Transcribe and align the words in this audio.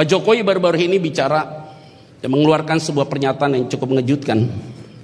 Pak 0.00 0.08
Jokowi 0.08 0.40
baru-baru 0.40 0.80
ini 0.80 0.96
bicara 0.96 1.44
dan 2.24 2.32
mengeluarkan 2.32 2.80
sebuah 2.80 3.04
pernyataan 3.04 3.52
yang 3.52 3.68
cukup 3.68 3.92
mengejutkan. 3.92 4.48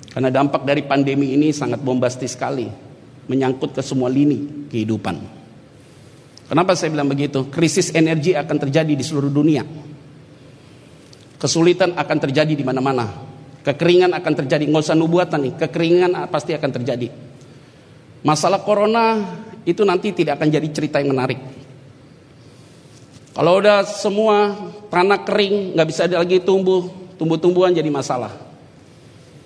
Karena 0.09 0.33
dampak 0.33 0.65
dari 0.65 0.89
pandemi 0.89 1.37
ini 1.37 1.53
sangat 1.53 1.85
bombastis 1.85 2.33
sekali. 2.33 2.65
Menyangkut 3.29 3.77
ke 3.77 3.85
semua 3.85 4.09
lini 4.09 4.65
kehidupan. 4.73 5.21
Kenapa 6.49 6.73
saya 6.73 6.97
bilang 6.97 7.13
begitu? 7.13 7.45
Krisis 7.53 7.93
energi 7.93 8.33
akan 8.41 8.57
terjadi 8.57 8.97
di 8.97 9.05
seluruh 9.05 9.29
dunia. 9.29 9.69
Kesulitan 11.37 11.93
akan 11.93 12.17
terjadi 12.17 12.57
di 12.57 12.65
mana-mana. 12.65 13.05
Kekeringan 13.69 14.17
akan 14.17 14.33
terjadi. 14.33 14.65
Nggak 14.65 14.81
usah 14.81 14.97
nubuatan 14.97 15.45
nih. 15.45 15.53
Kekeringan 15.61 16.25
pasti 16.33 16.57
akan 16.57 16.71
terjadi. 16.73 17.13
Masalah 18.25 18.65
corona 18.65 19.21
itu 19.69 19.85
nanti 19.85 20.17
tidak 20.17 20.41
akan 20.41 20.49
jadi 20.49 20.69
cerita 20.73 21.05
yang 21.05 21.13
menarik. 21.13 21.37
Kalau 23.37 23.61
udah 23.61 23.85
semua 23.85 24.57
tanah 24.97 25.29
kering, 25.29 25.77
nggak 25.77 25.89
bisa 25.93 26.09
lagi 26.09 26.41
tumbuh, 26.41 26.89
tumbuh-tumbuhan 27.21 27.77
jadi 27.77 27.93
masalah. 27.93 28.33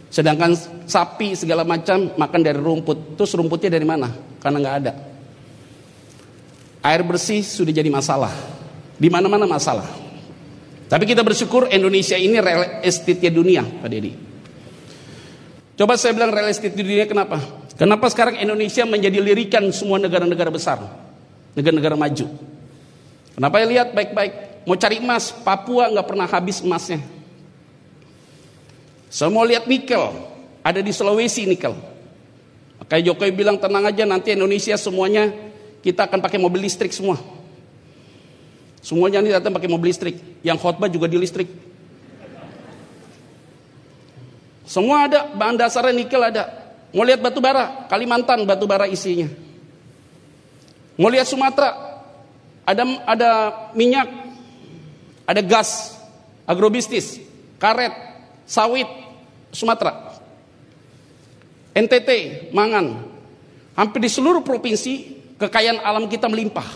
Sedangkan 0.06 0.54
sapi 0.86 1.34
segala 1.34 1.66
macam 1.66 2.14
makan 2.14 2.40
dari 2.46 2.54
rumput, 2.62 3.18
terus 3.18 3.34
rumputnya 3.34 3.74
dari 3.74 3.82
mana? 3.82 4.14
Karena 4.38 4.62
nggak 4.62 4.76
ada. 4.78 4.92
Air 6.86 7.02
bersih 7.02 7.42
sudah 7.42 7.74
jadi 7.74 7.90
masalah. 7.90 8.30
Di 8.94 9.10
mana-mana 9.10 9.42
masalah. 9.50 9.90
Tapi 10.86 11.02
kita 11.02 11.26
bersyukur 11.26 11.66
Indonesia 11.66 12.14
ini 12.14 12.38
real 12.38 12.86
estate 12.86 13.26
dunia, 13.34 13.66
Pak 13.66 13.88
Deddy. 13.90 14.12
Coba 15.74 15.98
saya 15.98 16.14
bilang 16.14 16.30
real 16.30 16.46
estate 16.46 16.78
dunia 16.78 17.10
kenapa? 17.10 17.42
Kenapa 17.74 18.06
sekarang 18.06 18.38
Indonesia 18.38 18.86
menjadi 18.86 19.18
lirikan 19.18 19.66
semua 19.74 19.98
negara-negara 19.98 20.50
besar, 20.52 20.78
negara-negara 21.58 21.98
maju? 21.98 22.26
Kenapa 23.34 23.54
ya 23.58 23.66
lihat 23.66 23.88
baik-baik? 23.96 24.49
Mau 24.68 24.76
cari 24.76 25.00
emas, 25.00 25.32
Papua 25.32 25.88
nggak 25.88 26.06
pernah 26.06 26.28
habis 26.28 26.60
emasnya. 26.60 27.00
Mau 29.32 29.42
lihat 29.42 29.66
nikel, 29.66 30.12
ada 30.60 30.80
di 30.84 30.92
Sulawesi 30.92 31.48
nikel. 31.48 31.74
Makanya 32.78 33.12
Jokowi 33.12 33.32
bilang 33.32 33.56
tenang 33.58 33.86
aja 33.88 34.04
nanti 34.04 34.32
Indonesia 34.32 34.76
semuanya 34.76 35.32
kita 35.80 36.06
akan 36.06 36.20
pakai 36.20 36.38
mobil 36.38 36.64
listrik 36.64 36.92
semua. 36.92 37.16
Semuanya 38.80 39.20
ini 39.20 39.32
datang 39.32 39.52
pakai 39.52 39.68
mobil 39.68 39.92
listrik. 39.92 40.16
Yang 40.40 40.58
khotbah 40.64 40.88
juga 40.88 41.04
di 41.08 41.20
listrik. 41.20 41.48
Semua 44.64 45.10
ada, 45.10 45.26
bahan 45.34 45.58
dasarnya 45.58 45.92
nikel 45.92 46.22
ada. 46.22 46.46
Mau 46.94 47.02
lihat 47.02 47.18
batu 47.18 47.42
bara, 47.42 47.90
Kalimantan 47.90 48.46
batu 48.46 48.64
bara 48.70 48.86
isinya. 48.86 49.26
Mau 50.94 51.10
lihat 51.10 51.26
Sumatera, 51.26 51.74
ada 52.62 52.82
ada 53.02 53.30
minyak, 53.74 54.06
ada 55.30 55.46
gas, 55.46 55.94
agrobisnis, 56.42 57.22
karet, 57.62 57.94
sawit, 58.42 58.90
Sumatera. 59.54 60.18
NTT, 61.70 62.10
Mangan. 62.50 63.06
Hampir 63.78 64.02
di 64.02 64.10
seluruh 64.10 64.42
provinsi 64.42 65.22
kekayaan 65.38 65.86
alam 65.86 66.10
kita 66.10 66.26
melimpah. 66.26 66.66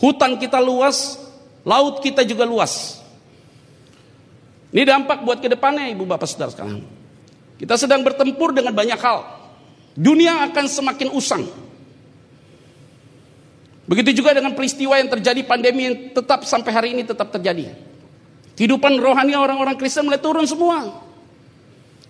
Hutan 0.00 0.40
kita 0.40 0.64
luas, 0.64 1.20
laut 1.68 2.00
kita 2.00 2.24
juga 2.24 2.48
luas. 2.48 3.04
Ini 4.72 4.88
dampak 4.88 5.20
buat 5.20 5.44
ke 5.44 5.52
depannya 5.52 5.92
Ibu 5.92 6.08
Bapak 6.08 6.24
Saudara 6.24 6.48
sekalian. 6.48 6.80
Kita 7.60 7.76
sedang 7.76 8.00
bertempur 8.00 8.56
dengan 8.56 8.72
banyak 8.72 8.96
hal. 8.96 9.28
Dunia 9.92 10.48
akan 10.48 10.64
semakin 10.64 11.12
usang. 11.12 11.44
Begitu 13.92 14.24
juga 14.24 14.32
dengan 14.32 14.56
peristiwa 14.56 14.96
yang 14.96 15.12
terjadi 15.12 15.44
pandemi 15.44 15.84
yang 15.84 16.16
tetap 16.16 16.48
sampai 16.48 16.72
hari 16.72 16.88
ini 16.96 17.04
tetap 17.04 17.28
terjadi. 17.28 17.76
Kehidupan 18.56 18.96
rohani 18.96 19.36
orang-orang 19.36 19.76
Kristen 19.76 20.08
mulai 20.08 20.16
turun 20.16 20.48
semua. 20.48 21.04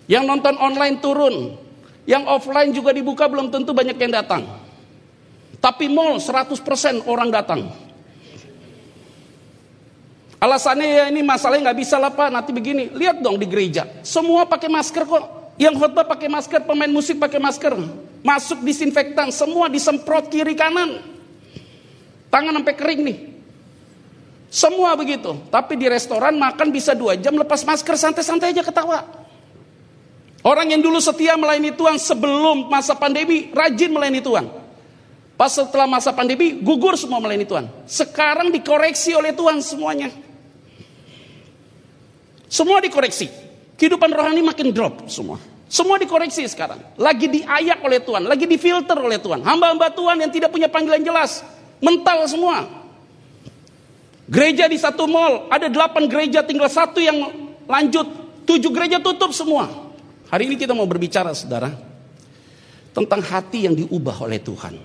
Yang 0.07 0.23
nonton 0.23 0.55
online 0.63 1.03
turun. 1.03 1.59
Yang 2.07 2.23
offline 2.31 2.71
juga 2.71 2.95
dibuka 2.95 3.27
belum 3.27 3.51
tentu 3.51 3.75
banyak 3.75 3.99
yang 3.99 4.15
datang. 4.15 4.47
Tapi 5.59 5.91
mall 5.91 6.23
100% 6.23 7.03
orang 7.03 7.27
datang. 7.27 7.67
Alasannya 10.39 10.87
ya 10.87 11.03
ini 11.11 11.19
masalahnya 11.19 11.67
nggak 11.67 11.79
bisa 11.83 11.99
lah 11.99 12.15
pak, 12.15 12.31
nanti 12.31 12.55
begini. 12.55 12.95
Lihat 12.95 13.19
dong 13.19 13.35
di 13.35 13.47
gereja, 13.47 13.91
semua 14.07 14.47
pakai 14.47 14.71
masker 14.71 15.03
kok. 15.03 15.23
Yang 15.59 15.83
khotbah 15.83 16.07
pakai 16.07 16.31
masker, 16.31 16.63
pemain 16.63 16.91
musik 16.91 17.19
pakai 17.19 17.43
masker. 17.43 17.75
Masuk 18.23 18.63
disinfektan, 18.63 19.35
semua 19.35 19.67
disemprot 19.67 20.31
kiri 20.31 20.55
kanan. 20.55 21.12
Tangan 22.33 22.57
sampai 22.57 22.73
kering 22.73 23.01
nih. 23.05 23.17
Semua 24.49 24.97
begitu. 24.97 25.37
Tapi 25.53 25.77
di 25.77 25.85
restoran 25.85 26.33
makan 26.33 26.73
bisa 26.73 26.97
dua 26.97 27.13
jam 27.13 27.37
lepas 27.37 27.61
masker 27.61 27.93
santai-santai 27.93 28.57
aja 28.57 28.65
ketawa. 28.65 29.05
Orang 30.41 30.73
yang 30.73 30.81
dulu 30.81 30.97
setia 30.97 31.37
melayani 31.37 31.77
Tuhan 31.77 32.01
sebelum 32.01 32.73
masa 32.73 32.97
pandemi 32.97 33.53
rajin 33.53 33.93
melayani 33.93 34.21
Tuhan. 34.25 34.45
Pas 35.37 35.53
setelah 35.53 35.85
masa 35.85 36.09
pandemi 36.09 36.57
gugur 36.57 36.97
semua 36.97 37.21
melayani 37.21 37.45
Tuhan. 37.45 37.65
Sekarang 37.85 38.49
dikoreksi 38.49 39.13
oleh 39.13 39.29
Tuhan 39.37 39.61
semuanya. 39.61 40.09
Semua 42.49 42.81
dikoreksi. 42.81 43.29
Kehidupan 43.77 44.09
rohani 44.09 44.41
makin 44.41 44.73
drop 44.73 45.05
semua. 45.05 45.37
Semua 45.69 46.01
dikoreksi 46.01 46.45
sekarang. 46.49 46.81
Lagi 46.97 47.29
diayak 47.29 47.81
oleh 47.81 48.01
Tuhan, 48.01 48.25
lagi 48.25 48.45
difilter 48.45 48.97
oleh 48.97 49.17
Tuhan. 49.17 49.41
Hamba-hamba 49.41 49.89
Tuhan 49.93 50.21
yang 50.21 50.29
tidak 50.29 50.53
punya 50.53 50.69
panggilan 50.69 51.01
jelas 51.01 51.41
mental 51.83 52.23
semua. 52.31 52.63
Gereja 54.31 54.71
di 54.71 54.79
satu 54.79 55.03
mall, 55.03 55.51
ada 55.51 55.67
delapan 55.67 56.07
gereja, 56.07 56.39
tinggal 56.39 56.71
satu 56.71 57.03
yang 57.03 57.27
lanjut. 57.67 58.07
Tujuh 58.47 58.71
gereja 58.71 59.03
tutup 59.03 59.35
semua. 59.35 59.67
Hari 60.31 60.47
ini 60.47 60.55
kita 60.55 60.71
mau 60.71 60.87
berbicara, 60.87 61.35
saudara, 61.35 61.75
tentang 62.95 63.19
hati 63.19 63.67
yang 63.67 63.75
diubah 63.75 64.23
oleh 64.23 64.39
Tuhan. 64.39 64.79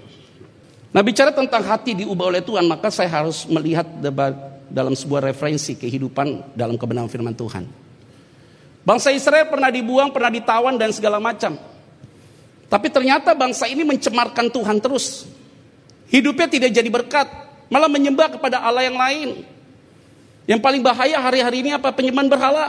Nah, 0.91 1.03
bicara 1.07 1.31
tentang 1.31 1.63
hati 1.63 2.03
diubah 2.03 2.35
oleh 2.35 2.43
Tuhan, 2.43 2.67
maka 2.67 2.91
saya 2.91 3.09
harus 3.09 3.47
melihat 3.47 3.87
dalam 4.69 4.93
sebuah 4.99 5.31
referensi 5.31 5.79
kehidupan 5.79 6.59
dalam 6.59 6.75
kebenaran 6.75 7.09
firman 7.09 7.33
Tuhan. 7.33 7.65
Bangsa 8.83 9.13
Israel 9.15 9.47
pernah 9.49 9.71
dibuang, 9.71 10.11
pernah 10.11 10.33
ditawan 10.33 10.75
dan 10.77 10.91
segala 10.91 11.21
macam. 11.23 11.55
Tapi 12.69 12.89
ternyata 12.93 13.33
bangsa 13.33 13.65
ini 13.69 13.85
mencemarkan 13.85 14.49
Tuhan 14.53 14.77
terus. 14.81 15.25
Hidupnya 16.09 16.49
tidak 16.49 16.71
jadi 16.73 16.89
berkat, 16.89 17.29
malah 17.69 17.89
menyembah 17.89 18.33
kepada 18.33 18.65
Allah 18.65 18.89
yang 18.89 18.97
lain. 18.97 19.45
Yang 20.49 20.61
paling 20.65 20.81
bahaya 20.81 21.21
hari-hari 21.21 21.61
ini 21.61 21.77
apa? 21.77 21.93
Penyembahan 21.93 22.33
berhala. 22.33 22.65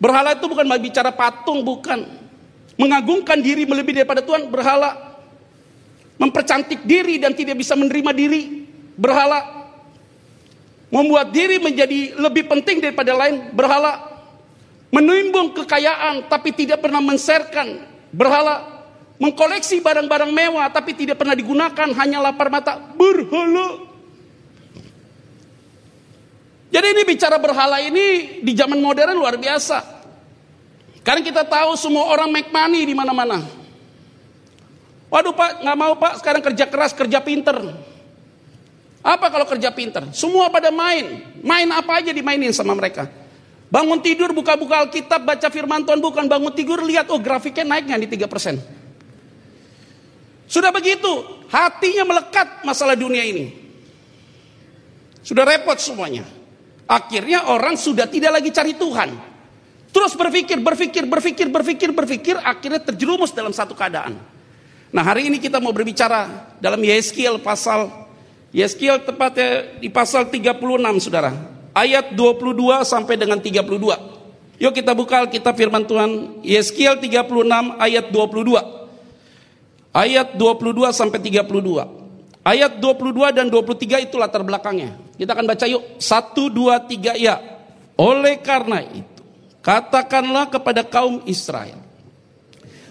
Berhala 0.00 0.32
itu 0.32 0.48
bukan 0.48 0.64
bicara 0.80 1.12
patung, 1.12 1.60
bukan. 1.60 2.08
Mengagungkan 2.80 3.36
diri 3.44 3.68
melebihi 3.68 4.00
daripada 4.00 4.24
Tuhan, 4.24 4.48
berhala. 4.48 5.20
Mempercantik 6.16 6.88
diri 6.88 7.20
dan 7.20 7.36
tidak 7.36 7.60
bisa 7.60 7.76
menerima 7.76 8.16
diri, 8.16 8.64
berhala. 8.96 9.68
Membuat 10.88 11.28
diri 11.36 11.60
menjadi 11.60 12.16
lebih 12.16 12.48
penting 12.48 12.80
daripada 12.80 13.12
lain, 13.12 13.52
berhala. 13.52 14.08
Menimbung 14.88 15.52
kekayaan 15.52 16.32
tapi 16.32 16.56
tidak 16.56 16.80
pernah 16.80 17.04
menserkan, 17.04 17.84
berhala 18.10 18.79
mengkoleksi 19.20 19.84
barang-barang 19.84 20.32
mewah 20.32 20.66
tapi 20.72 20.96
tidak 20.96 21.20
pernah 21.20 21.36
digunakan 21.36 21.88
hanya 21.92 22.18
lapar 22.24 22.48
mata 22.48 22.80
berhala. 22.96 23.92
Jadi 26.70 26.86
ini 26.96 27.02
bicara 27.04 27.36
berhala 27.36 27.82
ini 27.84 28.40
di 28.40 28.52
zaman 28.56 28.80
modern 28.80 29.14
luar 29.20 29.36
biasa. 29.36 30.00
Karena 31.04 31.20
kita 31.20 31.42
tahu 31.44 31.76
semua 31.76 32.08
orang 32.08 32.32
make 32.32 32.48
money 32.48 32.88
di 32.88 32.94
mana-mana. 32.96 33.44
Waduh 35.10 35.34
pak, 35.34 35.66
nggak 35.66 35.76
mau 35.76 35.94
pak, 35.98 36.12
sekarang 36.22 36.42
kerja 36.44 36.64
keras, 36.70 36.94
kerja 36.94 37.18
pinter. 37.18 37.58
Apa 39.02 39.26
kalau 39.32 39.48
kerja 39.48 39.74
pinter? 39.74 40.06
Semua 40.14 40.52
pada 40.52 40.70
main. 40.70 41.34
Main 41.42 41.68
apa 41.74 41.98
aja 41.98 42.14
dimainin 42.14 42.54
sama 42.54 42.78
mereka. 42.78 43.10
Bangun 43.70 43.98
tidur, 43.98 44.30
buka-buka 44.30 44.86
Alkitab, 44.86 45.26
baca 45.26 45.48
firman 45.50 45.82
Tuhan, 45.82 45.98
bukan 45.98 46.26
bangun 46.30 46.52
tidur, 46.54 46.82
lihat, 46.82 47.10
oh 47.10 47.18
grafiknya 47.18 47.66
naiknya 47.66 48.02
di 48.02 48.08
3%. 48.18 48.79
Sudah 50.50 50.74
begitu, 50.74 51.06
hatinya 51.46 52.10
melekat 52.10 52.66
masalah 52.66 52.98
dunia 52.98 53.22
ini. 53.22 53.54
Sudah 55.22 55.46
repot 55.46 55.78
semuanya. 55.78 56.26
Akhirnya 56.90 57.46
orang 57.46 57.78
sudah 57.78 58.10
tidak 58.10 58.42
lagi 58.42 58.50
cari 58.50 58.74
Tuhan. 58.74 59.14
Terus 59.94 60.18
berpikir, 60.18 60.58
berpikir, 60.58 61.06
berpikir, 61.06 61.46
berpikir, 61.46 61.90
berpikir, 61.94 62.34
akhirnya 62.42 62.82
terjerumus 62.82 63.30
dalam 63.30 63.54
satu 63.54 63.78
keadaan. 63.78 64.18
Nah 64.90 65.06
hari 65.06 65.30
ini 65.30 65.38
kita 65.38 65.62
mau 65.62 65.70
berbicara 65.70 66.50
dalam 66.58 66.82
Yeskiel 66.82 67.38
pasal, 67.38 67.86
Yeskiel 68.50 69.06
tepatnya 69.06 69.78
di 69.78 69.86
pasal 69.86 70.26
36 70.26 70.98
saudara. 70.98 71.30
Ayat 71.70 72.10
22 72.18 72.82
sampai 72.82 73.14
dengan 73.14 73.38
32. 73.38 73.62
Yuk 74.58 74.72
kita 74.74 74.98
buka 74.98 75.30
kitab 75.30 75.54
firman 75.54 75.86
Tuhan, 75.86 76.42
Yeskiel 76.42 76.98
36 76.98 77.78
ayat 77.78 78.10
22. 78.10 78.79
Ayat 79.90 80.38
22 80.38 80.94
sampai 80.94 81.18
32. 81.18 81.46
Ayat 82.46 82.78
22 82.78 83.36
dan 83.36 83.46
23 83.50 84.06
itu 84.06 84.14
latar 84.16 84.40
belakangnya. 84.46 84.96
Kita 85.18 85.34
akan 85.34 85.46
baca 85.50 85.66
yuk. 85.66 85.82
Satu, 85.98 86.48
dua, 86.48 86.80
tiga, 86.80 87.12
ya. 87.18 87.36
Oleh 88.00 88.40
karena 88.40 88.80
itu, 88.80 89.22
katakanlah 89.60 90.48
kepada 90.48 90.80
kaum 90.86 91.20
Israel. 91.28 91.76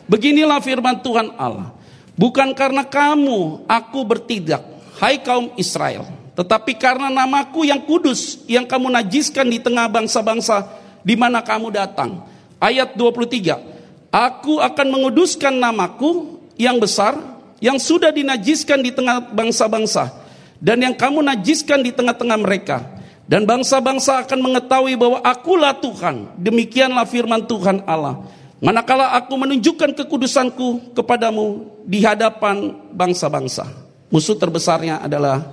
Beginilah 0.06 0.62
firman 0.62 1.02
Tuhan 1.02 1.34
Allah. 1.34 1.74
Bukan 2.14 2.52
karena 2.54 2.84
kamu 2.84 3.64
aku 3.66 4.00
bertindak, 4.04 4.62
hai 5.00 5.18
kaum 5.24 5.56
Israel. 5.56 6.06
Tetapi 6.36 6.76
karena 6.78 7.08
namaku 7.08 7.68
yang 7.68 7.84
kudus, 7.84 8.44
yang 8.46 8.68
kamu 8.68 8.92
najiskan 8.92 9.48
di 9.48 9.58
tengah 9.58 9.88
bangsa-bangsa 9.88 10.68
di 11.02 11.16
mana 11.16 11.40
kamu 11.40 11.72
datang. 11.74 12.28
Ayat 12.60 12.94
23. 12.96 14.12
Aku 14.12 14.60
akan 14.60 14.88
menguduskan 14.88 15.56
namaku 15.58 16.39
yang 16.60 16.76
besar 16.78 17.16
yang 17.64 17.80
sudah 17.80 18.12
dinajiskan 18.12 18.84
di 18.84 18.92
tengah 18.92 19.32
bangsa-bangsa 19.32 20.12
dan 20.60 20.84
yang 20.84 20.96
kamu 20.96 21.24
najiskan 21.24 21.80
di 21.80 21.96
tengah-tengah 21.96 22.40
mereka. 22.40 23.00
Dan 23.30 23.46
bangsa-bangsa 23.46 24.26
akan 24.26 24.40
mengetahui 24.42 24.98
bahwa 24.98 25.22
akulah 25.22 25.78
Tuhan. 25.78 26.34
Demikianlah 26.42 27.06
firman 27.06 27.46
Tuhan 27.46 27.86
Allah. 27.86 28.26
Manakala 28.58 29.14
aku 29.14 29.38
menunjukkan 29.38 29.94
kekudusanku 29.94 30.98
kepadamu 30.98 31.70
di 31.86 32.02
hadapan 32.02 32.74
bangsa-bangsa. 32.90 33.70
Musuh 34.10 34.34
terbesarnya 34.34 35.06
adalah 35.06 35.46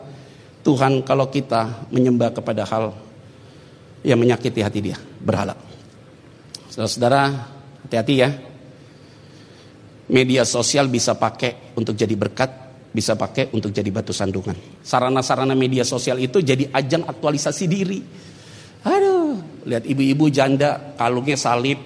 Tuhan 0.64 1.04
kalau 1.04 1.28
kita 1.28 1.86
menyembah 1.92 2.32
kepada 2.32 2.64
hal 2.64 2.96
yang 4.00 4.16
menyakiti 4.18 4.64
hati 4.64 4.80
dia 4.80 4.98
berhala. 5.20 5.52
Saudara-saudara 6.72 7.44
hati-hati 7.84 8.14
ya 8.24 8.32
media 10.10 10.46
sosial 10.46 10.86
bisa 10.86 11.18
pakai 11.18 11.74
untuk 11.74 11.98
jadi 11.98 12.14
berkat, 12.14 12.50
bisa 12.94 13.18
pakai 13.18 13.50
untuk 13.52 13.74
jadi 13.74 13.90
batu 13.90 14.14
sandungan. 14.14 14.54
Sarana-sarana 14.82 15.54
media 15.58 15.82
sosial 15.82 16.22
itu 16.22 16.38
jadi 16.42 16.70
ajang 16.70 17.02
aktualisasi 17.06 17.64
diri. 17.66 18.00
Aduh, 18.86 19.42
lihat 19.66 19.82
ibu-ibu 19.82 20.30
janda 20.30 20.94
kalungnya 20.94 21.34
salib, 21.34 21.82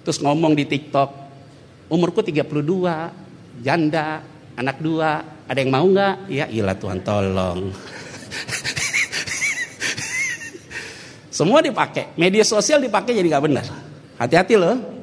terus 0.00 0.24
ngomong 0.24 0.56
di 0.56 0.64
TikTok, 0.64 1.10
umurku 1.92 2.24
32, 2.24 2.48
janda, 3.60 4.24
anak 4.56 4.80
dua, 4.80 5.20
ada 5.44 5.58
yang 5.60 5.70
mau 5.70 5.84
nggak? 5.84 6.32
Ya 6.32 6.48
ilah 6.48 6.76
Tuhan 6.80 7.04
tolong. 7.04 7.68
Semua 11.36 11.60
dipakai, 11.60 12.16
media 12.16 12.44
sosial 12.44 12.80
dipakai 12.80 13.16
jadi 13.16 13.36
nggak 13.36 13.44
benar. 13.44 13.64
Hati-hati 14.20 14.60
loh, 14.60 14.99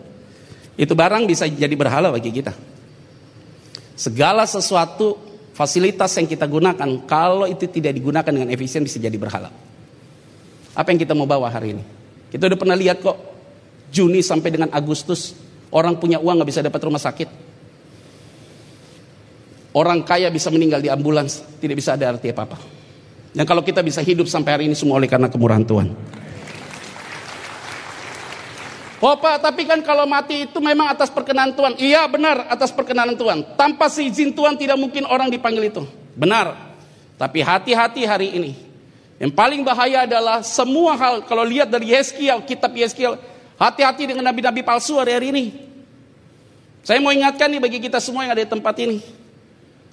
itu 0.77 0.93
barang 0.93 1.25
bisa 1.25 1.49
jadi 1.49 1.73
berhala 1.73 2.13
bagi 2.13 2.29
kita. 2.29 2.53
Segala 3.97 4.45
sesuatu 4.45 5.17
fasilitas 5.57 6.13
yang 6.21 6.29
kita 6.29 6.45
gunakan 6.45 6.89
kalau 7.09 7.49
itu 7.49 7.65
tidak 7.65 7.97
digunakan 7.97 8.29
dengan 8.29 8.53
efisien 8.53 8.85
bisa 8.85 9.01
jadi 9.01 9.17
berhala. 9.17 9.49
Apa 10.77 10.93
yang 10.93 11.01
kita 11.01 11.17
mau 11.17 11.25
bawa 11.25 11.49
hari 11.49 11.73
ini? 11.73 11.83
Kita 12.29 12.45
udah 12.45 12.59
pernah 12.61 12.77
lihat 12.77 13.01
kok 13.01 13.17
Juni 13.89 14.21
sampai 14.21 14.53
dengan 14.53 14.69
Agustus 14.69 15.33
orang 15.73 15.97
punya 15.97 16.21
uang 16.21 16.37
nggak 16.37 16.49
bisa 16.53 16.61
dapat 16.61 16.77
rumah 16.85 17.01
sakit. 17.01 17.49
Orang 19.73 20.05
kaya 20.05 20.29
bisa 20.29 20.49
meninggal 20.49 20.81
di 20.81 20.89
ambulans, 20.89 21.41
tidak 21.61 21.77
bisa 21.77 21.93
ada 21.97 22.13
arti 22.13 22.29
apa-apa. 22.33 22.57
Dan 23.33 23.45
kalau 23.45 23.61
kita 23.61 23.85
bisa 23.85 24.01
hidup 24.01 24.25
sampai 24.25 24.51
hari 24.57 24.63
ini 24.65 24.73
semua 24.73 24.97
oleh 24.97 25.05
karena 25.05 25.29
kemurahan 25.29 25.61
Tuhan. 25.61 25.87
Oh 28.97 29.13
Pak, 29.13 29.45
tapi 29.45 29.69
kan 29.69 29.77
kalau 29.85 30.09
mati 30.09 30.49
itu 30.49 30.57
memang 30.57 30.89
atas 30.89 31.13
perkenan 31.13 31.53
Tuhan. 31.53 31.77
Iya 31.77 32.09
benar 32.09 32.49
atas 32.49 32.73
perkenan 32.73 33.13
Tuhan. 33.13 33.45
Tanpa 33.53 33.93
seizin 33.93 34.33
Tuhan 34.33 34.57
tidak 34.57 34.73
mungkin 34.73 35.05
orang 35.05 35.29
dipanggil 35.29 35.69
itu. 35.69 35.85
Benar. 36.17 36.57
Tapi 37.17 37.45
hati-hati 37.45 38.09
hari 38.09 38.33
ini. 38.33 38.51
Yang 39.21 39.33
paling 39.37 39.61
bahaya 39.61 40.09
adalah 40.09 40.41
semua 40.41 40.97
hal. 40.97 41.25
Kalau 41.29 41.45
lihat 41.45 41.69
dari 41.69 41.93
Yeskiel, 41.93 42.41
kitab 42.45 42.73
Yeskiel. 42.73 43.21
Hati-hati 43.57 44.09
dengan 44.09 44.25
nabi-nabi 44.25 44.65
palsu 44.65 44.97
hari-hari 44.97 45.29
ini. 45.29 45.45
Saya 46.81 46.97
mau 46.97 47.13
ingatkan 47.13 47.49
nih 47.53 47.61
bagi 47.61 47.77
kita 47.77 48.01
semua 48.01 48.25
yang 48.25 48.33
ada 48.33 48.45
di 48.45 48.49
tempat 48.49 48.73
ini. 48.81 48.97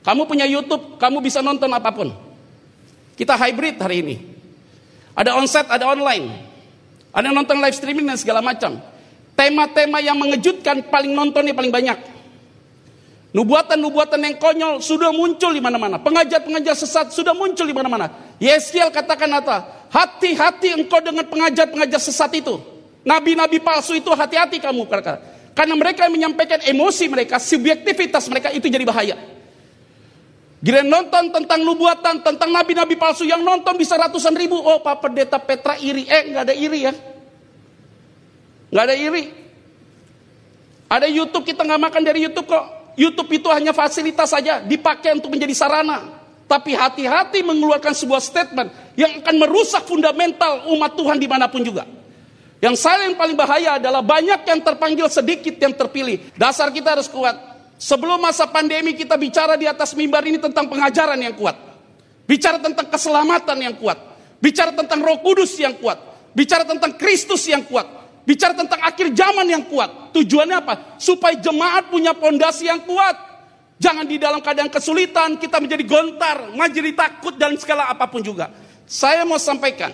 Kamu 0.05 0.29
punya 0.29 0.45
YouTube, 0.49 0.97
kamu 1.01 1.21
bisa 1.25 1.41
nonton 1.45 1.69
apa 1.73 1.93
pun. 1.93 2.13
Kita 3.17 3.37
hybrid 3.37 3.81
hari 3.81 3.97
ini. 4.05 4.17
Ada 5.17 5.37
onset, 5.37 5.69
ada 5.69 5.89
online. 5.93 6.29
Ada 7.13 7.33
nonton 7.33 7.61
live 7.61 7.77
streaming 7.77 8.05
dan 8.05 8.21
segala 8.21 8.45
macam. 8.45 8.94
Tema-tema 9.35 9.99
yang 9.99 10.15
mengejutkan 10.15 10.87
paling 10.87 11.11
nontonnya 11.11 11.55
paling 11.55 11.75
banyak. 11.75 11.99
Nubuatan-nubuatan 13.35 14.23
yang 14.23 14.39
konyol 14.39 14.79
sudah 14.79 15.11
muncul 15.11 15.51
di 15.51 15.59
mana-mana. 15.59 15.99
Pengajar-pengajar 15.99 16.79
sesat 16.79 17.11
sudah 17.11 17.35
muncul 17.35 17.67
di 17.67 17.75
mana-mana. 17.75 18.07
Yeskiel 18.39 18.95
katakan 18.95 19.27
apa? 19.35 19.91
Hati-hati 19.91 20.79
engkau 20.79 21.03
dengan 21.03 21.27
pengajar-pengajar 21.27 21.99
sesat 21.99 22.31
itu. 22.39 22.63
Nabi-nabi 23.03 23.59
palsu 23.59 23.99
itu 23.99 24.07
hati-hati 24.15 24.63
kamu. 24.63 24.87
Karena 25.51 25.75
mereka 25.75 26.07
menyampaikan 26.07 26.63
emosi 26.63 27.11
mereka, 27.11 27.43
subjektivitas 27.43 28.31
mereka 28.31 28.55
itu 28.55 28.71
jadi 28.71 28.87
bahaya. 28.87 29.19
Gila 30.65 30.81
nonton 30.81 31.29
tentang 31.29 31.61
nubuatan, 31.61 32.25
tentang 32.25 32.49
nabi-nabi 32.55 32.95
palsu 32.97 33.27
yang 33.27 33.43
nonton 33.43 33.75
bisa 33.77 33.99
ratusan 33.99 34.33
ribu. 34.39 34.57
Oh 34.57 34.79
Pak 34.79 35.03
Pendeta 35.03 35.37
Petra 35.43 35.75
iri. 35.77 36.07
Eh 36.07 36.33
nggak 36.33 36.43
ada 36.49 36.55
iri 36.55 36.87
ya. 36.87 36.95
Nggak 38.75 38.85
ada 38.91 38.97
iri. 38.99 39.25
Ada 40.91 41.07
YouTube 41.07 41.47
kita 41.47 41.63
nggak 41.63 41.79
makan 41.79 42.03
dari 42.03 42.27
YouTube 42.27 42.51
kok. 42.51 42.99
YouTube 42.99 43.31
itu 43.31 43.47
hanya 43.55 43.71
fasilitas 43.71 44.35
saja, 44.35 44.59
dipakai 44.67 45.15
untuk 45.15 45.31
menjadi 45.31 45.55
sarana. 45.55 46.11
Tapi 46.51 46.75
hati-hati 46.75 47.47
mengeluarkan 47.47 47.95
sebuah 47.95 48.19
statement 48.19 48.99
yang 48.99 49.23
akan 49.23 49.35
merusak 49.39 49.87
fundamental 49.87 50.67
umat 50.75 50.91
Tuhan 50.99 51.23
di 51.23 51.31
mana 51.31 51.47
pun 51.47 51.63
juga. 51.63 51.87
Yang 52.59 52.83
saya 52.83 53.07
yang 53.07 53.15
paling 53.15 53.39
bahaya 53.39 53.79
adalah 53.79 54.03
banyak 54.03 54.43
yang 54.43 54.61
terpanggil 54.67 55.07
sedikit 55.07 55.55
yang 55.55 55.75
terpilih. 55.79 56.35
Dasar 56.35 56.75
kita 56.75 56.99
harus 56.99 57.07
kuat. 57.07 57.35
Sebelum 57.79 58.19
masa 58.19 58.51
pandemi 58.51 58.95
kita 58.99 59.15
bicara 59.15 59.55
di 59.55 59.71
atas 59.71 59.95
mimbar 59.95 60.27
ini 60.27 60.43
tentang 60.43 60.67
pengajaran 60.67 61.19
yang 61.19 61.35
kuat. 61.39 61.55
Bicara 62.27 62.59
tentang 62.59 62.91
keselamatan 62.91 63.59
yang 63.71 63.75
kuat. 63.79 63.99
Bicara 64.43 64.75
tentang 64.75 64.99
roh 64.99 65.23
kudus 65.23 65.55
yang 65.63 65.79
kuat. 65.79 65.99
Bicara 66.35 66.67
tentang 66.67 66.99
Kristus 66.99 67.47
yang 67.47 67.63
kuat. 67.63 68.04
Bicara 68.25 68.57
tentang 68.57 68.81
akhir 68.81 69.13
zaman 69.13 69.45
yang 69.45 69.65
kuat. 69.69 70.17
Tujuannya 70.17 70.57
apa? 70.65 70.75
Supaya 70.97 71.37
jemaat 71.37 71.93
punya 71.93 72.17
pondasi 72.17 72.67
yang 72.69 72.81
kuat. 72.89 73.17
Jangan 73.77 74.09
di 74.09 74.17
dalam 74.17 74.41
keadaan 74.41 74.73
kesulitan 74.73 75.37
kita 75.37 75.61
menjadi 75.61 75.85
gontar, 75.85 76.49
menjadi 76.57 76.97
takut 76.97 77.37
dan 77.37 77.53
segala 77.61 77.93
apa 77.93 78.09
pun 78.09 78.25
juga. 78.25 78.49
Saya 78.89 79.29
mau 79.29 79.37
sampaikan, 79.37 79.93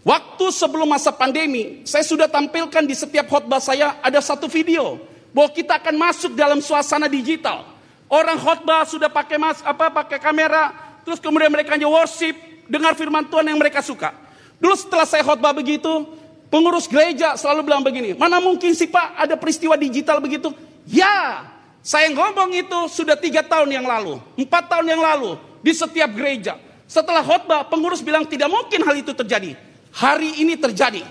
waktu 0.00 0.46
sebelum 0.48 0.88
masa 0.88 1.12
pandemi, 1.12 1.84
saya 1.84 2.04
sudah 2.06 2.24
tampilkan 2.24 2.88
di 2.88 2.96
setiap 2.96 3.28
khotbah 3.28 3.60
saya 3.60 4.00
ada 4.00 4.20
satu 4.24 4.48
video 4.48 4.96
bahwa 5.36 5.50
kita 5.52 5.76
akan 5.76 5.94
masuk 5.98 6.32
dalam 6.32 6.64
suasana 6.64 7.04
digital. 7.04 7.68
Orang 8.08 8.40
khotbah 8.40 8.88
sudah 8.88 9.12
pakai 9.12 9.36
mas 9.36 9.60
apa 9.60 9.92
pakai 9.92 10.16
kamera, 10.16 10.72
terus 11.04 11.20
kemudian 11.20 11.52
mereka 11.52 11.76
hanya 11.76 11.90
worship, 11.90 12.32
dengar 12.64 12.96
firman 12.96 13.28
Tuhan 13.28 13.44
yang 13.44 13.60
mereka 13.60 13.84
suka. 13.84 14.16
Dulu 14.56 14.72
setelah 14.72 15.04
saya 15.04 15.20
khotbah 15.20 15.52
begitu, 15.52 16.08
Pengurus 16.48 16.88
gereja 16.88 17.36
selalu 17.36 17.68
bilang 17.68 17.84
begini, 17.84 18.16
mana 18.16 18.40
mungkin 18.40 18.72
sih 18.72 18.88
Pak 18.88 19.20
ada 19.20 19.36
peristiwa 19.36 19.76
digital 19.76 20.16
begitu? 20.16 20.48
Ya, 20.88 21.44
saya 21.84 22.08
ngomong 22.08 22.56
itu 22.56 22.88
sudah 22.88 23.20
tiga 23.20 23.44
tahun 23.44 23.68
yang 23.68 23.84
lalu, 23.84 24.16
empat 24.40 24.72
tahun 24.72 24.96
yang 24.96 25.02
lalu 25.04 25.36
di 25.60 25.76
setiap 25.76 26.08
gereja. 26.16 26.56
Setelah 26.88 27.20
khotbah, 27.20 27.68
pengurus 27.68 28.00
bilang 28.00 28.24
tidak 28.24 28.48
mungkin 28.48 28.80
hal 28.80 28.96
itu 28.96 29.12
terjadi. 29.12 29.52
Hari 29.92 30.40
ini 30.40 30.56
terjadi. 30.56 31.04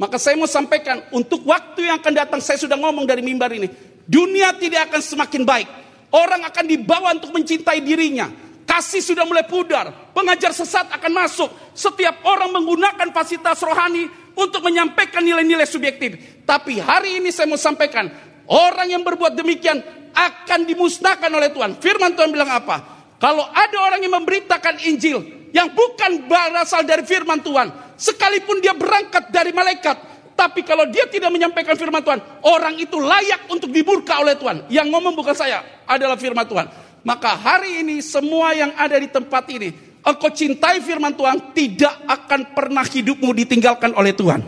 Maka 0.00 0.16
saya 0.16 0.40
mau 0.40 0.48
sampaikan, 0.48 1.04
untuk 1.12 1.44
waktu 1.44 1.92
yang 1.92 2.00
akan 2.00 2.14
datang, 2.24 2.40
saya 2.40 2.56
sudah 2.56 2.80
ngomong 2.80 3.04
dari 3.04 3.20
mimbar 3.20 3.52
ini. 3.52 3.68
Dunia 4.08 4.56
tidak 4.56 4.88
akan 4.88 5.00
semakin 5.04 5.42
baik. 5.44 5.68
Orang 6.08 6.40
akan 6.48 6.64
dibawa 6.64 7.12
untuk 7.12 7.28
mencintai 7.36 7.84
dirinya. 7.84 8.32
Kasih 8.68 9.00
sudah 9.00 9.24
mulai 9.24 9.48
pudar. 9.48 10.12
Pengajar 10.12 10.52
sesat 10.52 10.92
akan 10.92 11.12
masuk. 11.24 11.48
Setiap 11.72 12.20
orang 12.28 12.52
menggunakan 12.52 13.08
fasilitas 13.16 13.64
rohani 13.64 14.04
untuk 14.36 14.60
menyampaikan 14.60 15.24
nilai-nilai 15.24 15.64
subjektif. 15.64 16.44
Tapi 16.44 16.76
hari 16.76 17.16
ini 17.16 17.32
saya 17.32 17.48
mau 17.48 17.56
sampaikan, 17.56 18.12
orang 18.44 18.92
yang 18.92 19.00
berbuat 19.00 19.32
demikian 19.32 19.80
akan 20.12 20.68
dimusnahkan 20.68 21.32
oleh 21.32 21.48
Tuhan. 21.48 21.80
Firman 21.80 22.12
Tuhan 22.12 22.28
bilang 22.28 22.52
apa? 22.52 22.76
Kalau 23.16 23.42
ada 23.48 23.76
orang 23.82 24.04
yang 24.04 24.14
memberitakan 24.20 24.84
Injil 24.84 25.50
yang 25.50 25.72
bukan 25.72 26.28
berasal 26.28 26.84
dari 26.84 27.02
firman 27.08 27.40
Tuhan, 27.40 27.96
sekalipun 27.98 28.60
dia 28.62 28.76
berangkat 28.76 29.32
dari 29.32 29.50
malaikat, 29.50 29.96
tapi 30.38 30.62
kalau 30.62 30.86
dia 30.86 31.10
tidak 31.10 31.34
menyampaikan 31.34 31.74
firman 31.74 31.98
Tuhan, 31.98 32.22
orang 32.46 32.78
itu 32.78 32.94
layak 32.94 33.50
untuk 33.50 33.74
diburka 33.74 34.22
oleh 34.22 34.38
Tuhan. 34.38 34.70
Yang 34.70 34.86
ngomong 34.94 35.18
bukan 35.18 35.34
saya, 35.34 35.66
adalah 35.82 36.14
firman 36.14 36.46
Tuhan. 36.46 36.87
Maka 37.06 37.38
hari 37.38 37.82
ini 37.86 38.02
semua 38.02 38.52
yang 38.54 38.74
ada 38.74 38.98
di 38.98 39.06
tempat 39.06 39.46
ini, 39.50 39.72
engkau 40.02 40.30
cintai 40.32 40.82
firman 40.82 41.14
Tuhan, 41.14 41.54
tidak 41.54 41.94
akan 42.04 42.40
pernah 42.52 42.84
hidupmu 42.84 43.30
ditinggalkan 43.44 43.94
oleh 43.94 44.12
Tuhan. 44.12 44.40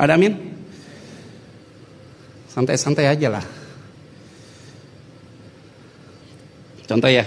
Ada 0.00 0.16
amin? 0.16 0.32
Santai-santai 2.48 3.06
aja 3.06 3.28
lah. 3.28 3.44
Contoh 6.88 7.06
ya. 7.06 7.22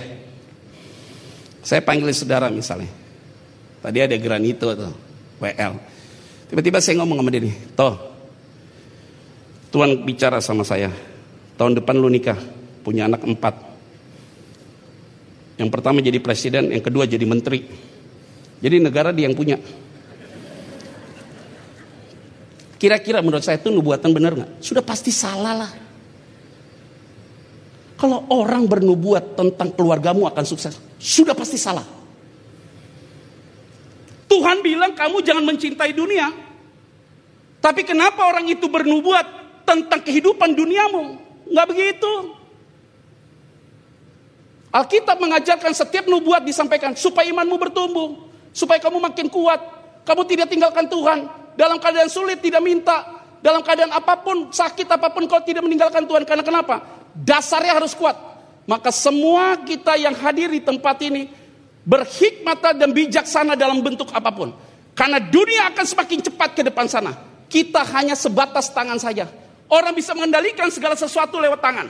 Saya 1.64 1.80
panggil 1.80 2.12
saudara 2.12 2.52
misalnya. 2.52 2.92
Tadi 3.80 4.00
ada 4.04 4.16
granito 4.20 4.68
tuh, 4.76 4.92
WL. 5.40 5.74
Tiba-tiba 6.52 6.84
saya 6.84 7.00
ngomong 7.00 7.24
sama 7.24 7.30
dia 7.32 7.44
nih, 7.44 7.56
toh, 7.76 7.96
Tuhan 9.72 10.06
bicara 10.06 10.38
sama 10.38 10.62
saya, 10.62 10.92
tahun 11.64 11.80
depan 11.80 11.96
lu 11.96 12.12
nikah, 12.12 12.36
punya 12.84 13.08
anak 13.08 13.24
empat. 13.24 13.56
Yang 15.56 15.70
pertama 15.72 16.04
jadi 16.04 16.20
presiden, 16.20 16.76
yang 16.76 16.84
kedua 16.84 17.08
jadi 17.08 17.24
menteri. 17.24 17.64
Jadi 18.60 18.84
negara 18.84 19.16
dia 19.16 19.32
yang 19.32 19.38
punya. 19.40 19.56
Kira-kira 22.76 23.24
menurut 23.24 23.48
saya 23.48 23.64
itu 23.64 23.72
nubuatan 23.72 24.12
benar 24.12 24.36
nggak? 24.36 24.60
Sudah 24.60 24.84
pasti 24.84 25.08
salah 25.08 25.56
lah. 25.56 25.72
Kalau 27.96 28.28
orang 28.36 28.68
bernubuat 28.68 29.40
tentang 29.40 29.72
keluargamu 29.72 30.28
akan 30.28 30.44
sukses, 30.44 30.76
sudah 31.00 31.32
pasti 31.32 31.56
salah. 31.56 31.88
Tuhan 34.28 34.60
bilang 34.60 34.92
kamu 34.92 35.24
jangan 35.24 35.48
mencintai 35.48 35.96
dunia. 35.96 36.28
Tapi 37.64 37.88
kenapa 37.88 38.28
orang 38.28 38.52
itu 38.52 38.68
bernubuat 38.68 39.24
tentang 39.64 40.04
kehidupan 40.04 40.52
duniamu? 40.52 41.23
Nggak 41.50 41.68
begitu. 41.70 42.14
Alkitab 44.74 45.22
mengajarkan 45.22 45.70
setiap 45.70 46.10
nubuat 46.10 46.42
disampaikan 46.42 46.98
supaya 46.98 47.30
imanmu 47.30 47.62
bertumbuh, 47.62 48.26
supaya 48.50 48.82
kamu 48.82 48.98
makin 48.98 49.30
kuat, 49.30 49.62
kamu 50.02 50.26
tidak 50.26 50.50
tinggalkan 50.50 50.90
Tuhan, 50.90 51.30
dalam 51.54 51.78
keadaan 51.78 52.10
sulit 52.10 52.42
tidak 52.42 52.62
minta. 52.66 53.22
Dalam 53.44 53.60
keadaan 53.60 53.92
apa 53.92 54.24
pun, 54.24 54.56
sakit 54.56 54.88
apa 54.88 55.12
pun 55.12 55.28
kau 55.28 55.44
tidak 55.44 55.68
meninggalkan 55.68 56.08
Tuhan. 56.08 56.24
Karena 56.24 56.48
kenapa? 56.48 56.80
Dasarnya 57.12 57.76
harus 57.76 57.92
kuat. 57.92 58.16
Maka 58.64 58.88
semua 58.96 59.60
kita 59.60 60.00
yang 60.00 60.16
hadir 60.16 60.48
di 60.48 60.64
tempat 60.64 60.96
ini 61.04 61.28
berhikmat 61.84 62.80
dan 62.80 62.96
bijaksana 62.96 63.60
dalam 63.60 63.84
bentuk 63.84 64.08
apa 64.16 64.32
pun. 64.32 64.56
Karena 64.96 65.20
dunia 65.20 65.76
akan 65.76 65.86
semakin 65.86 66.20
cepat 66.24 66.50
ke 66.56 66.62
depan 66.64 66.88
sana. 66.88 67.12
Kita 67.52 67.84
hanya 67.92 68.16
sebatas 68.16 68.72
tangan 68.72 68.96
saja. 68.96 69.28
Orang 69.74 69.98
bisa 69.98 70.14
mengendalikan 70.14 70.70
segala 70.70 70.94
sesuatu 70.94 71.42
lewat 71.42 71.58
tangan. 71.58 71.90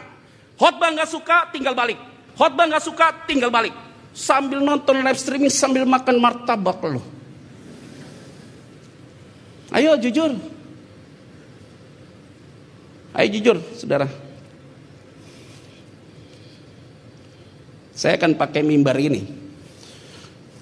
Khotbah 0.56 0.96
nggak 0.96 1.10
suka, 1.12 1.52
tinggal 1.52 1.76
balik. 1.76 2.00
Khotbah 2.40 2.64
nggak 2.72 2.80
suka, 2.80 3.28
tinggal 3.28 3.52
balik. 3.52 3.76
Sambil 4.16 4.64
nonton 4.64 5.04
live 5.04 5.20
streaming, 5.20 5.52
sambil 5.52 5.84
makan 5.84 6.16
martabak 6.16 6.80
loh. 6.80 7.04
Ayo 9.76 10.00
jujur. 10.00 10.32
Ayo 13.12 13.28
jujur, 13.36 13.60
saudara. 13.76 14.08
Saya 17.92 18.16
akan 18.16 18.40
pakai 18.40 18.64
mimbar 18.64 18.96
ini 18.96 19.28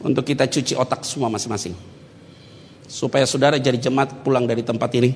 untuk 0.01 0.25
kita 0.25 0.49
cuci 0.49 0.73
otak 0.73 1.05
semua 1.05 1.29
masing-masing. 1.29 1.77
Supaya 2.89 3.29
saudara 3.29 3.61
jadi 3.61 3.77
jemaat 3.77 4.25
pulang 4.25 4.49
dari 4.49 4.65
tempat 4.65 4.89
ini, 4.97 5.13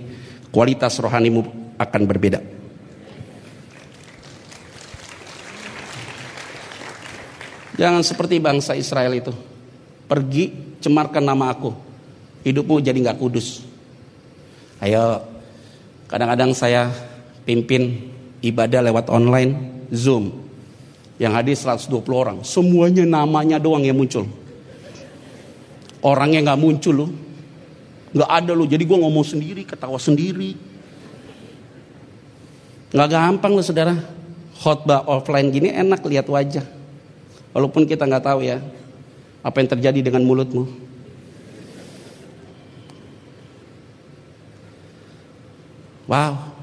kualitas 0.53 1.01
rohanimu 1.01 1.64
akan 1.79 2.01
berbeda. 2.07 2.39
Jangan 7.75 8.01
seperti 8.07 8.39
bangsa 8.39 8.71
Israel 8.75 9.11
itu. 9.11 9.35
Pergi 10.07 10.77
cemarkan 10.79 11.23
nama 11.27 11.51
aku. 11.51 11.75
Hidupmu 12.47 12.79
jadi 12.79 12.95
nggak 12.95 13.19
kudus. 13.19 13.65
Ayo, 14.79 15.23
kadang-kadang 16.07 16.55
saya 16.55 16.87
pimpin 17.43 18.11
ibadah 18.39 18.79
lewat 18.85 19.11
online, 19.11 19.83
Zoom. 19.91 20.45
Yang 21.15 21.31
hadir 21.31 21.55
120 21.55 22.11
orang, 22.11 22.37
semuanya 22.43 23.07
namanya 23.07 23.55
doang 23.55 23.87
yang 23.87 23.95
muncul. 23.95 24.27
Orangnya 26.03 26.43
nggak 26.43 26.59
muncul 26.59 26.95
loh. 27.07 27.11
Nggak 28.11 28.31
ada 28.31 28.51
loh, 28.51 28.67
jadi 28.67 28.83
gue 28.83 28.97
ngomong 28.99 29.23
sendiri, 29.23 29.63
ketawa 29.63 29.95
sendiri. 29.95 30.74
Nggak 32.95 33.11
gampang 33.11 33.51
loh 33.51 33.65
saudara. 33.65 33.91
Khotbah 34.55 35.03
offline 35.03 35.51
gini 35.51 35.67
enak 35.67 35.99
lihat 36.07 36.31
wajah. 36.31 36.63
Walaupun 37.51 37.83
kita 37.83 38.07
nggak 38.07 38.23
tahu 38.23 38.47
ya, 38.47 38.63
apa 39.43 39.59
yang 39.59 39.69
terjadi 39.75 39.99
dengan 39.99 40.23
mulutmu. 40.23 40.63
Wow, 46.07 46.55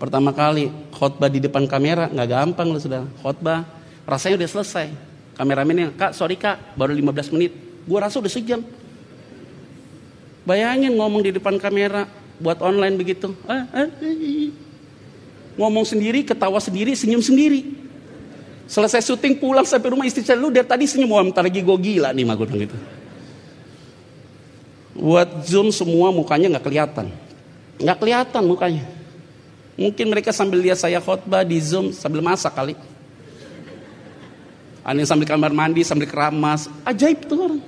pertama 0.00 0.32
kali 0.32 0.72
khotbah 0.96 1.28
di 1.28 1.44
depan 1.44 1.68
kamera 1.68 2.08
nggak 2.08 2.28
gampang 2.32 2.72
loh 2.72 2.80
sudah. 2.80 3.04
Khotbah 3.20 3.68
rasanya 4.08 4.40
udah 4.40 4.50
selesai. 4.56 4.88
Kameramennya, 5.36 5.92
kak 6.00 6.16
sorry 6.16 6.40
kak 6.40 6.80
baru 6.80 6.96
15 6.96 7.28
menit. 7.36 7.52
Gua 7.84 8.08
rasa 8.08 8.24
udah 8.24 8.32
sejam. 8.32 8.64
Bayangin 10.48 10.96
ngomong 10.96 11.28
di 11.28 11.36
depan 11.36 11.60
kamera 11.60 12.08
buat 12.40 12.64
online 12.64 12.96
begitu. 12.96 13.36
Ah, 13.44 13.68
ah, 13.68 13.84
ah, 13.84 14.48
ngomong 15.54 15.86
sendiri, 15.86 16.26
ketawa 16.26 16.58
sendiri, 16.58 16.94
senyum 16.94 17.22
sendiri. 17.22 17.84
Selesai 18.64 19.04
syuting 19.04 19.36
pulang 19.36 19.68
sampai 19.68 19.92
rumah 19.92 20.08
istri 20.08 20.24
saya, 20.24 20.40
lu 20.40 20.48
dari 20.48 20.64
tadi 20.64 20.88
senyum, 20.88 21.12
wah 21.12 21.22
bentar 21.22 21.44
lagi 21.44 21.60
gue 21.60 21.76
gila 21.78 22.10
nih 22.16 22.24
mah 22.24 22.36
gitu. 22.38 22.76
Buat 24.94 25.44
zoom 25.44 25.68
semua 25.74 26.14
mukanya 26.14 26.56
nggak 26.56 26.64
kelihatan. 26.64 27.06
Nggak 27.82 27.98
kelihatan 27.98 28.42
mukanya. 28.46 28.84
Mungkin 29.74 30.06
mereka 30.06 30.30
sambil 30.30 30.62
lihat 30.62 30.78
saya 30.78 31.02
khotbah 31.02 31.42
di 31.42 31.58
Zoom 31.58 31.90
sambil 31.90 32.22
masak 32.22 32.54
kali. 32.54 32.78
Yang 34.86 35.10
sambil 35.10 35.26
kamar 35.26 35.50
mandi, 35.50 35.82
sambil 35.82 36.06
keramas. 36.06 36.70
Ajaib 36.86 37.26
tuh 37.26 37.40
orang. 37.42 37.62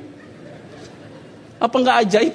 Apa 1.59 1.77
nggak 1.83 1.97
ajaib? 2.07 2.35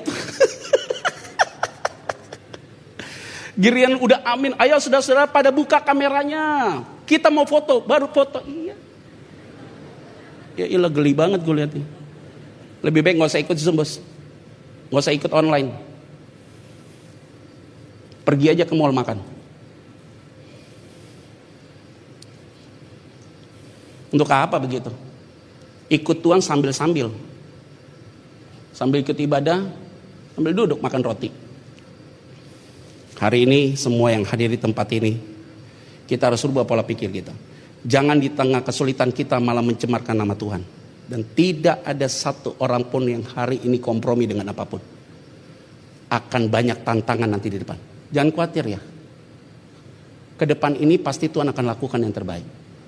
Girian 3.60 4.00
udah 4.00 4.24
amin. 4.24 4.55
Ayo 4.55 4.79
saudara-saudara 4.79 5.27
pada 5.27 5.51
buka 5.51 5.84
kameranya. 5.84 6.79
Kita 7.03 7.27
mau 7.27 7.43
foto, 7.43 7.84
baru 7.84 8.08
foto. 8.08 8.39
Iya. 8.48 8.75
Ya 10.55 10.65
ilah 10.67 10.91
geli 10.91 11.12
banget 11.12 11.43
gue 11.43 11.55
lihat 11.55 11.72
nih. 11.75 11.88
Lebih 12.81 13.01
baik 13.03 13.15
nggak 13.20 13.31
usah 13.31 13.43
ikut 13.43 13.58
Zoom 13.60 13.75
bos. 13.79 14.00
Nggak 14.88 15.01
usah 15.03 15.15
ikut 15.15 15.31
online. 15.31 15.70
Pergi 18.24 18.48
aja 18.53 18.63
ke 18.63 18.74
mall 18.75 18.96
makan. 18.96 19.20
Untuk 24.12 24.27
apa 24.27 24.60
begitu? 24.60 24.91
Ikut 25.88 26.20
Tuhan 26.20 26.43
sambil-sambil. 26.43 27.12
Sambil 28.72 29.03
ikut 29.03 29.15
ibadah, 29.20 29.67
sambil 30.36 30.51
duduk 30.55 30.79
makan 30.79 31.03
roti. 31.03 31.40
Hari 33.21 33.45
ini 33.45 33.77
semua 33.77 34.09
yang 34.09 34.25
hadir 34.25 34.49
di 34.49 34.57
tempat 34.57 34.89
ini, 34.97 35.13
kita 36.09 36.33
harus 36.33 36.41
rubah 36.41 36.65
pola 36.65 36.81
pikir 36.81 37.13
kita. 37.13 37.29
Jangan 37.85 38.17
di 38.17 38.33
tengah 38.33 38.65
kesulitan 38.65 39.13
kita 39.13 39.37
malah 39.37 39.61
mencemarkan 39.61 40.17
nama 40.17 40.33
Tuhan. 40.33 40.65
Dan 41.05 41.29
tidak 41.37 41.85
ada 41.85 42.09
satu 42.09 42.57
orang 42.57 42.89
pun 42.89 43.05
yang 43.05 43.21
hari 43.21 43.61
ini 43.61 43.77
kompromi 43.77 44.25
dengan 44.25 44.49
apa 44.49 44.65
pun. 44.65 44.81
Akan 46.09 46.49
banyak 46.49 46.81
tantangan 46.81 47.29
nanti 47.29 47.53
di 47.53 47.61
depan. 47.61 47.77
Jangan 48.09 48.31
khawatir 48.33 48.65
ya. 48.65 48.81
Ke 50.33 50.49
depan 50.49 50.73
ini 50.81 50.97
pasti 50.97 51.29
Tuhan 51.29 51.45
akan 51.53 51.65
lakukan 51.77 52.01
yang 52.01 52.15
terbaik. 52.15 52.47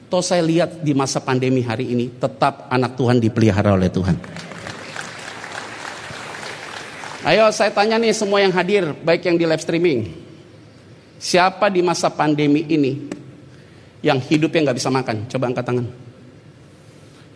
Toh 0.09 0.25
saya 0.25 0.41
lihat 0.41 0.81
di 0.81 0.97
masa 0.97 1.21
pandemi 1.21 1.61
hari 1.61 1.93
ini 1.93 2.09
tetap 2.17 2.73
anak 2.73 2.97
Tuhan 2.97 3.21
dipelihara 3.21 3.77
oleh 3.77 3.93
Tuhan. 3.93 4.17
Ayo 7.21 7.53
saya 7.53 7.69
tanya 7.69 8.01
nih 8.01 8.17
semua 8.17 8.41
yang 8.41 8.51
hadir, 8.51 8.97
baik 9.05 9.29
yang 9.29 9.37
di 9.37 9.45
live 9.45 9.61
streaming. 9.61 10.22
Siapa 11.23 11.71
di 11.71 11.79
masa 11.79 12.11
pandemi 12.11 12.67
ini 12.67 12.99
yang 14.03 14.19
hidupnya 14.19 14.67
nggak 14.67 14.75
bisa 14.75 14.91
makan? 14.91 15.23
Coba 15.31 15.47
angkat 15.47 15.63
tangan. 15.63 15.87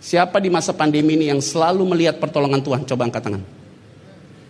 Siapa 0.04 0.44
di 0.44 0.52
masa 0.52 0.76
pandemi 0.76 1.16
ini 1.16 1.32
yang 1.32 1.40
selalu 1.40 1.96
melihat 1.96 2.20
pertolongan 2.20 2.60
Tuhan? 2.60 2.84
Coba 2.84 3.08
angkat 3.08 3.24
tangan. 3.24 3.40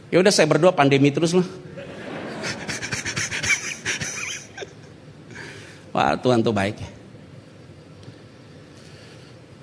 Ya 0.10 0.26
udah 0.26 0.34
saya 0.34 0.50
berdoa 0.50 0.74
pandemi 0.74 1.14
terus 1.14 1.38
lah. 1.38 1.46
Wah 5.94 6.18
Tuhan 6.18 6.42
tuh 6.42 6.58
baik. 6.58 6.82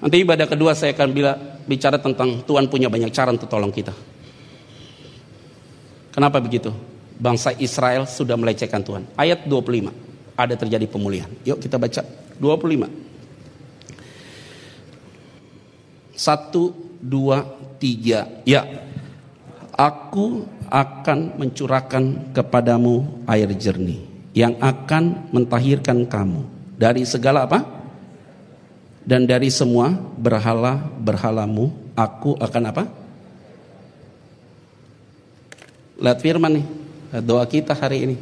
Nanti 0.06 0.22
ibadah 0.22 0.46
kedua 0.46 0.78
saya 0.78 0.94
akan 0.94 1.10
bila, 1.10 1.34
bicara 1.66 1.98
tentang 1.98 2.46
Tuhan 2.46 2.70
punya 2.70 2.86
banyak 2.86 3.10
cara 3.10 3.34
untuk 3.34 3.50
tolong 3.50 3.74
kita. 3.74 3.90
Kenapa 6.14 6.38
begitu? 6.38 6.93
Bangsa 7.14 7.54
Israel 7.56 8.06
sudah 8.06 8.35
melecehkan 8.35 8.83
Tuhan. 8.83 9.06
Ayat 9.14 9.47
25. 9.47 9.90
Ada 10.35 10.54
terjadi 10.59 10.87
pemulihan. 10.90 11.30
Yuk 11.47 11.62
kita 11.62 11.78
baca 11.78 12.02
25. 12.38 12.90
Satu, 16.14 16.75
dua, 17.02 17.42
tiga. 17.78 18.26
Ya, 18.47 18.66
aku 19.75 20.47
akan 20.71 21.38
mencurahkan 21.38 22.35
kepadamu 22.35 23.23
air 23.26 23.50
jernih 23.54 24.02
yang 24.35 24.59
akan 24.62 25.30
mentahirkan 25.30 26.06
kamu 26.06 26.47
dari 26.78 27.02
segala 27.06 27.47
apa? 27.47 27.62
Dan 29.04 29.28
dari 29.28 29.52
semua 29.52 29.92
berhala-berhalamu 30.16 31.85
Aku 31.94 32.35
akan 32.42 32.62
apa? 32.75 32.85
Lihat 35.94 36.18
firman 36.18 36.59
nih, 36.59 36.66
doa 37.23 37.44
kita 37.47 37.76
hari 37.76 37.99
ini. 38.11 38.16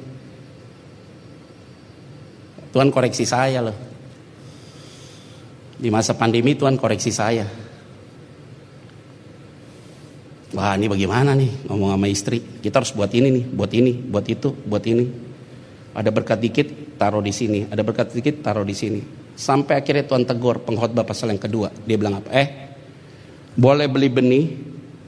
Tuhan 2.72 2.88
koreksi 2.88 3.28
saya 3.28 3.60
loh. 3.60 3.76
Di 5.76 5.92
masa 5.92 6.16
pandemi 6.16 6.56
Tuhan 6.56 6.80
koreksi 6.80 7.12
saya. 7.12 7.44
Wah 10.52 10.76
ini 10.76 10.88
bagaimana 10.88 11.32
nih 11.32 11.68
ngomong 11.68 11.96
sama 11.96 12.08
istri. 12.12 12.38
Kita 12.40 12.80
harus 12.80 12.92
buat 12.92 13.08
ini 13.12 13.28
nih, 13.32 13.44
buat 13.48 13.72
ini, 13.72 13.92
buat 13.96 14.26
itu, 14.28 14.52
buat 14.52 14.84
ini. 14.84 15.04
Ada 15.92 16.08
berkat 16.12 16.40
dikit, 16.40 16.96
taruh 16.96 17.24
di 17.24 17.32
sini. 17.32 17.68
Ada 17.68 17.80
berkat 17.84 18.12
dikit, 18.12 18.40
taruh 18.44 18.64
di 18.64 18.76
sini. 18.76 19.00
Sampai 19.32 19.80
akhirnya 19.80 20.04
Tuhan 20.04 20.28
tegur 20.28 20.60
pengkhotbah 20.60 21.04
pasal 21.08 21.32
yang 21.32 21.40
kedua. 21.40 21.72
Dia 21.88 21.96
bilang 21.96 22.20
apa? 22.20 22.28
Eh, 22.32 22.48
boleh 23.56 23.88
beli 23.88 24.08
benih, 24.12 24.44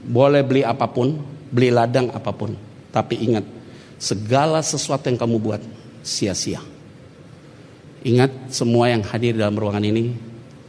boleh 0.05 0.41
beli 0.41 0.61
apa 0.65 0.85
pun, 0.89 1.17
beli 1.49 1.69
ladang 1.69 2.09
apa 2.09 2.33
pun. 2.33 2.53
Tapi 2.89 3.15
ingat, 3.25 3.45
segala 3.97 4.59
sesuatu 4.61 5.07
yang 5.07 5.19
kamu 5.19 5.37
buat 5.39 5.61
sia-sia. 6.05 6.61
Ingat 8.05 8.53
semua 8.53 8.93
yang 8.93 9.01
hadir 9.01 9.33
dalam 9.33 9.57
ruangan 9.57 9.81
ini, 9.81 10.13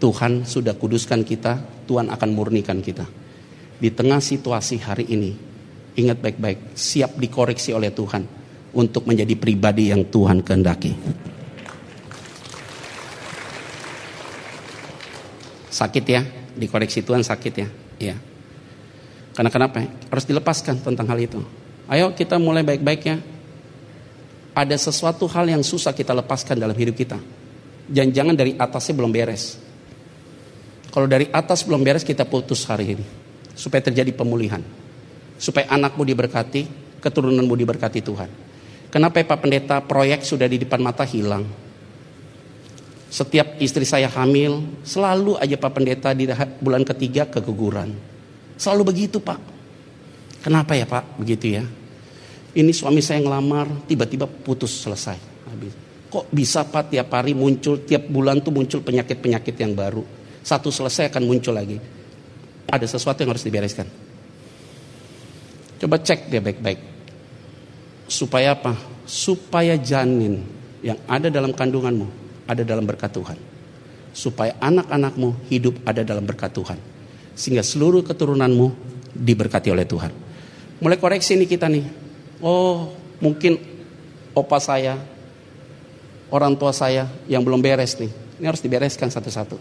Tuhan 0.01 0.49
sudah 0.49 0.73
kuduskan 0.73 1.25
kita, 1.25 1.61
Tuhan 1.85 2.09
akan 2.09 2.31
murnikan 2.33 2.81
kita 2.81 3.05
di 3.77 3.93
tengah 3.93 4.21
situasi 4.25 4.81
hari 4.81 5.05
ini, 5.13 5.33
ingat 6.01 6.21
baik-baik, 6.21 6.73
siap 6.73 7.21
dikoreksi 7.21 7.77
oleh 7.77 7.93
Tuhan 7.93 8.25
untuk 8.73 9.05
menjadi 9.05 9.37
pribadi 9.37 9.93
yang 9.93 10.09
Tuhan 10.09 10.41
kehendaki. 10.41 10.93
Sakit 15.69 16.05
ya, 16.09 16.25
dikoreksi 16.57 17.05
Tuhan 17.05 17.21
sakit 17.21 17.53
ya, 17.53 17.69
ya. 18.01 18.17
Karena 19.37 19.53
kenapa? 19.53 19.85
Harus 20.09 20.25
dilepaskan 20.25 20.81
tentang 20.81 21.05
hal 21.13 21.21
itu. 21.21 21.41
Ayo 21.87 22.11
kita 22.15 22.39
mulai 22.43 22.67
baik-baik 22.67 23.03
ya. 23.07 23.17
Ada 24.57 24.75
sesuatu 24.91 25.29
hal 25.31 25.47
yang 25.47 25.63
susah 25.63 25.95
kita 25.95 26.11
lepaskan 26.17 26.59
dalam 26.59 26.75
hidup 26.75 26.97
kita. 26.97 27.19
Jangan-jangan 27.87 28.35
dari 28.35 28.53
atasnya 28.59 28.95
belum 28.99 29.13
beres. 29.15 29.63
Kalau 30.91 31.07
dari 31.07 31.29
atas 31.31 31.63
belum 31.63 31.85
beres 31.85 32.03
kita 32.03 32.27
putus 32.27 32.67
hari 32.67 32.99
ini 32.99 33.05
supaya 33.55 33.85
terjadi 33.85 34.11
pemulihan. 34.17 34.65
Supaya 35.37 35.69
anakmu 35.69 36.03
diberkati, 36.03 36.67
keturunanmu 37.05 37.55
diberkati 37.55 38.01
Tuhan. 38.01 38.31
Kenapa 38.89 39.21
ya 39.21 39.29
Pak 39.29 39.39
Pendeta 39.45 39.77
proyek 39.85 40.25
sudah 40.25 40.49
di 40.49 40.57
depan 40.57 40.81
mata 40.81 41.05
hilang? 41.05 41.45
Setiap 43.13 43.61
istri 43.61 43.85
saya 43.85 44.09
hamil, 44.11 44.65
selalu 44.83 45.37
aja 45.39 45.55
Pak 45.61 45.73
Pendeta 45.77 46.11
di 46.17 46.27
bulan 46.59 46.83
ketiga 46.83 47.29
keguguran. 47.29 47.93
Selalu 48.57 48.83
begitu 48.89 49.21
Pak. 49.21 49.56
Kenapa 50.47 50.79
ya 50.79 50.87
Pak 50.87 51.19
begitu 51.19 51.59
ya? 51.59 51.67
Ini 52.55 52.71
suami 52.71 53.03
saya 53.03 53.19
ngelamar, 53.19 53.67
tiba-tiba 53.91 54.31
putus 54.31 54.79
selesai. 54.79 55.19
Habis. 55.51 55.75
Kok 56.07 56.31
bisa 56.31 56.63
Pak 56.63 56.95
tiap 56.95 57.11
hari 57.11 57.35
muncul, 57.35 57.83
tiap 57.83 58.07
bulan 58.07 58.39
tuh 58.39 58.55
muncul 58.55 58.79
penyakit-penyakit 58.79 59.59
yang 59.59 59.75
baru. 59.75 60.07
Satu 60.47 60.71
selesai 60.71 61.11
akan 61.11 61.27
muncul 61.27 61.51
lagi 61.51 61.83
ada 62.71 62.87
sesuatu 62.87 63.27
yang 63.27 63.35
harus 63.35 63.43
dibereskan. 63.43 63.91
Coba 65.83 65.99
cek 65.99 66.31
dia 66.31 66.39
baik-baik. 66.39 66.79
Supaya 68.07 68.55
apa? 68.55 68.79
Supaya 69.03 69.75
janin 69.75 70.47
yang 70.79 71.03
ada 71.11 71.27
dalam 71.27 71.51
kandunganmu 71.59 72.07
ada 72.47 72.63
dalam 72.63 72.87
berkat 72.87 73.11
Tuhan. 73.11 73.39
Supaya 74.15 74.55
anak-anakmu 74.63 75.51
hidup 75.51 75.83
ada 75.83 76.07
dalam 76.07 76.23
berkat 76.23 76.55
Tuhan. 76.55 76.79
Sehingga 77.35 77.67
seluruh 77.67 78.07
keturunanmu 78.07 78.67
diberkati 79.11 79.75
oleh 79.75 79.83
Tuhan. 79.83 80.26
Mulai 80.77 81.01
koreksi 81.01 81.33
nih 81.41 81.49
kita 81.49 81.73
nih. 81.73 81.89
Oh, 82.45 82.93
mungkin 83.17 83.57
opa 84.37 84.61
saya, 84.61 85.01
orang 86.29 86.53
tua 86.53 86.77
saya 86.77 87.09
yang 87.25 87.41
belum 87.41 87.65
beres 87.65 87.97
nih. 87.97 88.13
Ini 88.37 88.45
harus 88.45 88.61
dibereskan 88.61 89.09
satu-satu. 89.09 89.57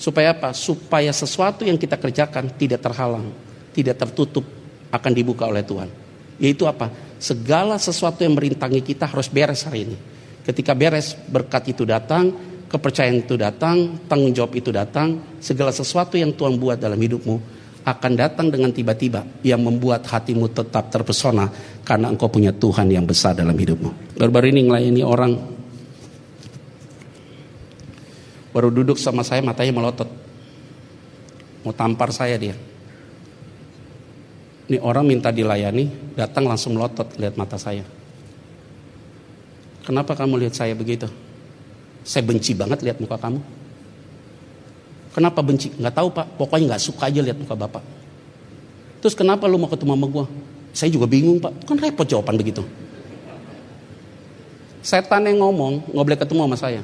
Supaya 0.00 0.32
apa? 0.32 0.56
Supaya 0.56 1.12
sesuatu 1.12 1.68
yang 1.68 1.76
kita 1.76 2.00
kerjakan 2.00 2.56
tidak 2.56 2.80
terhalang, 2.80 3.28
tidak 3.76 4.00
tertutup, 4.00 4.48
akan 4.88 5.12
dibuka 5.12 5.44
oleh 5.44 5.60
Tuhan. 5.60 5.92
Yaitu 6.40 6.64
apa? 6.64 6.88
Segala 7.20 7.76
sesuatu 7.76 8.24
yang 8.24 8.32
merintangi 8.32 8.80
kita 8.80 9.04
harus 9.04 9.28
beres 9.28 9.68
hari 9.68 9.92
ini. 9.92 9.96
Ketika 10.44 10.72
beres, 10.72 11.12
berkat 11.28 11.68
itu 11.68 11.84
datang, 11.84 12.32
kepercayaan 12.72 13.22
itu 13.22 13.36
datang, 13.36 14.00
tanggung 14.08 14.32
jawab 14.32 14.56
itu 14.56 14.72
datang, 14.72 15.20
segala 15.38 15.70
sesuatu 15.70 16.16
yang 16.16 16.32
Tuhan 16.32 16.56
buat 16.56 16.80
dalam 16.80 16.96
hidupmu 16.96 17.53
akan 17.84 18.12
datang 18.16 18.48
dengan 18.48 18.72
tiba-tiba 18.72 19.24
yang 19.44 19.60
membuat 19.60 20.08
hatimu 20.08 20.48
tetap 20.48 20.88
terpesona 20.88 21.52
karena 21.84 22.08
engkau 22.08 22.32
punya 22.32 22.50
Tuhan 22.50 22.88
yang 22.88 23.04
besar 23.04 23.36
dalam 23.36 23.52
hidupmu. 23.52 24.16
Baru-baru 24.16 24.50
ini 24.52 24.60
ngelayani 24.64 25.02
orang 25.04 25.32
Baru 28.54 28.70
duduk 28.70 28.94
sama 28.94 29.26
saya 29.26 29.42
matanya 29.42 29.74
melotot. 29.74 30.06
Mau 31.66 31.74
tampar 31.74 32.14
saya 32.14 32.38
dia. 32.38 32.54
Ini 34.70 34.78
orang 34.78 35.10
minta 35.10 35.34
dilayani, 35.34 36.14
datang 36.14 36.46
langsung 36.46 36.78
melotot 36.78 37.18
lihat 37.18 37.34
mata 37.34 37.58
saya. 37.58 37.82
Kenapa 39.82 40.14
kamu 40.14 40.46
lihat 40.46 40.54
saya 40.54 40.70
begitu? 40.78 41.10
Saya 42.06 42.22
benci 42.22 42.54
banget 42.54 42.86
lihat 42.86 43.02
muka 43.02 43.18
kamu. 43.18 43.42
Kenapa 45.14 45.38
benci? 45.46 45.70
Nggak 45.78 45.94
tahu 45.94 46.08
pak, 46.10 46.26
pokoknya 46.34 46.74
nggak 46.74 46.82
suka 46.82 47.06
aja 47.06 47.22
lihat 47.22 47.38
muka 47.38 47.54
bapak. 47.54 47.86
Terus 48.98 49.14
kenapa 49.14 49.46
lu 49.46 49.62
mau 49.62 49.70
ketemu 49.70 49.94
sama 49.94 50.06
gue? 50.10 50.24
Saya 50.74 50.90
juga 50.90 51.06
bingung 51.06 51.38
pak, 51.38 51.54
kan 51.70 51.78
repot 51.78 52.02
jawaban 52.02 52.34
begitu. 52.34 52.66
Setan 54.82 55.22
yang 55.30 55.38
ngomong, 55.38 55.86
nggak 55.94 56.04
boleh 56.04 56.18
ketemu 56.18 56.40
sama 56.50 56.56
saya. 56.58 56.82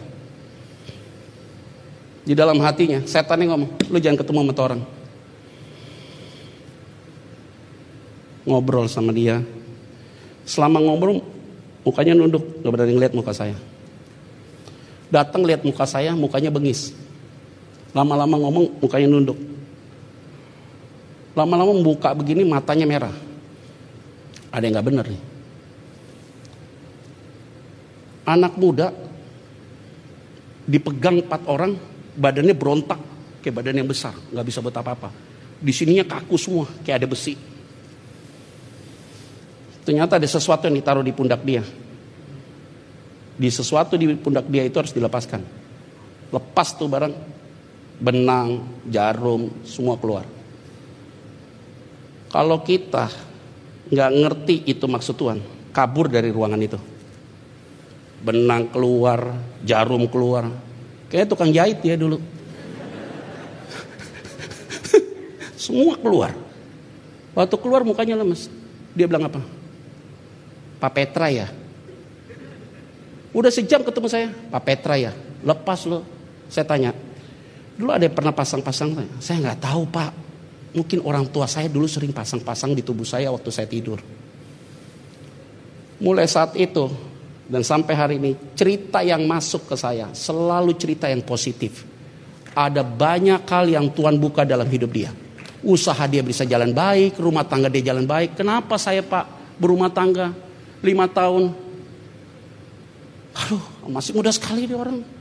Di 2.23 2.39
dalam 2.39 2.63
hatinya, 2.63 3.03
setan 3.03 3.43
yang 3.43 3.59
ngomong, 3.59 3.71
lu 3.91 3.99
jangan 3.99 4.23
ketemu 4.23 4.39
sama 4.47 4.55
orang. 4.63 4.83
Ngobrol 8.47 8.87
sama 8.87 9.11
dia. 9.11 9.43
Selama 10.47 10.79
ngobrol, 10.79 11.19
mukanya 11.83 12.15
nunduk, 12.15 12.63
gak 12.63 12.73
berani 12.73 12.95
ngeliat 12.95 13.13
muka 13.13 13.35
saya. 13.35 13.59
Datang 15.11 15.43
lihat 15.43 15.67
muka 15.67 15.83
saya, 15.83 16.15
mukanya 16.15 16.55
bengis. 16.55 16.95
Lama-lama 17.91 18.37
ngomong, 18.39 18.79
mukanya 18.79 19.09
nunduk. 19.11 19.39
Lama-lama 21.35 21.75
membuka 21.75 22.15
begini, 22.15 22.47
matanya 22.47 22.87
merah. 22.87 23.15
Ada 24.51 24.67
yang 24.67 24.75
gak 24.79 24.87
bener 24.87 25.07
nih. 25.07 25.23
Anak 28.31 28.55
muda 28.55 28.95
dipegang 30.71 31.19
empat 31.27 31.51
orang 31.51 31.75
badannya 32.15 32.55
berontak 32.55 33.01
kayak 33.43 33.55
badan 33.57 33.83
yang 33.83 33.89
besar, 33.89 34.15
nggak 34.31 34.47
bisa 34.47 34.63
buat 34.63 34.77
apa-apa. 34.77 35.11
Di 35.59 35.73
sininya 35.75 36.07
kaku 36.07 36.37
semua, 36.37 36.69
kayak 36.85 37.05
ada 37.05 37.09
besi. 37.11 37.35
Ternyata 39.83 40.21
ada 40.21 40.29
sesuatu 40.29 40.69
yang 40.69 40.77
ditaruh 40.77 41.03
di 41.03 41.11
pundak 41.11 41.43
dia. 41.43 41.65
Di 43.41 43.49
sesuatu 43.49 43.97
di 43.97 44.13
pundak 44.15 44.47
dia 44.47 44.63
itu 44.69 44.77
harus 44.77 44.93
dilepaskan. 44.93 45.41
Lepas 46.31 46.77
tuh 46.77 46.87
barang, 46.87 47.15
benang, 48.01 48.65
jarum, 48.89 49.53
semua 49.63 50.01
keluar. 50.01 50.25
Kalau 52.33 52.65
kita 52.65 53.13
nggak 53.93 54.11
ngerti 54.17 54.57
itu 54.67 54.85
maksud 54.89 55.15
Tuhan, 55.15 55.39
kabur 55.71 56.09
dari 56.09 56.33
ruangan 56.33 56.61
itu. 56.61 56.79
Benang 58.21 58.69
keluar, 58.69 59.33
jarum 59.65 60.05
keluar, 60.09 60.45
Kayak 61.11 61.27
tukang 61.27 61.51
jahit 61.51 61.83
dia 61.83 61.99
dulu. 61.99 62.23
Semua 65.59 65.99
keluar. 65.99 66.31
Waktu 67.35 67.57
keluar 67.59 67.83
mukanya 67.83 68.15
lemes. 68.15 68.47
Dia 68.95 69.11
bilang 69.11 69.27
apa? 69.27 69.43
Pak 70.79 70.93
Petra 70.95 71.27
ya. 71.35 71.51
Udah 73.35 73.51
sejam 73.51 73.83
ketemu 73.83 74.07
saya. 74.07 74.31
Pak 74.31 74.63
Petra 74.63 74.95
ya. 74.95 75.11
Lepas 75.43 75.83
lo. 75.91 76.07
Saya 76.47 76.63
tanya. 76.63 76.95
Dulu 77.81 77.97
ada 77.97 78.05
yang 78.05 78.13
pernah 78.13 78.37
pasang-pasang. 78.37 78.93
Saya 79.25 79.41
nggak 79.41 79.65
tahu 79.65 79.89
pak. 79.89 80.13
Mungkin 80.77 81.01
orang 81.01 81.25
tua 81.33 81.49
saya 81.49 81.65
dulu 81.73 81.89
sering 81.89 82.13
pasang-pasang 82.13 82.77
di 82.77 82.85
tubuh 82.85 83.09
saya 83.09 83.33
waktu 83.33 83.49
saya 83.49 83.65
tidur. 83.65 83.97
Mulai 86.05 86.29
saat 86.29 86.53
itu 86.61 86.93
dan 87.49 87.65
sampai 87.65 87.95
hari 87.97 88.15
ini 88.21 88.37
cerita 88.53 89.01
yang 89.01 89.25
masuk 89.25 89.65
ke 89.73 89.81
saya 89.81 90.13
selalu 90.13 90.77
cerita 90.77 91.09
yang 91.09 91.25
positif. 91.25 91.89
Ada 92.53 92.85
banyak 92.85 93.49
hal 93.49 93.65
yang 93.73 93.89
Tuhan 93.89 94.21
buka 94.21 94.45
dalam 94.45 94.69
hidup 94.69 94.93
dia. 94.93 95.11
Usaha 95.65 96.05
dia 96.05 96.21
bisa 96.21 96.45
jalan 96.45 96.77
baik, 96.77 97.17
rumah 97.17 97.49
tangga 97.49 97.73
dia 97.73 97.91
jalan 97.91 98.05
baik. 98.05 98.37
Kenapa 98.37 98.77
saya 98.77 99.01
pak 99.01 99.57
berumah 99.57 99.89
tangga 99.89 100.37
lima 100.85 101.09
tahun? 101.09 101.57
Aduh 103.41 103.65
masih 103.89 104.13
muda 104.13 104.29
sekali 104.29 104.69
dia 104.69 104.77
orang. 104.77 105.20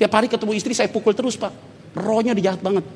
Tiap 0.00 0.16
hari 0.16 0.32
ketemu 0.32 0.56
istri 0.56 0.72
saya 0.72 0.88
pukul 0.88 1.12
terus 1.12 1.36
pak. 1.36 1.52
Rohnya 1.92 2.32
dia 2.32 2.48
jahat 2.48 2.64
banget. 2.64 2.88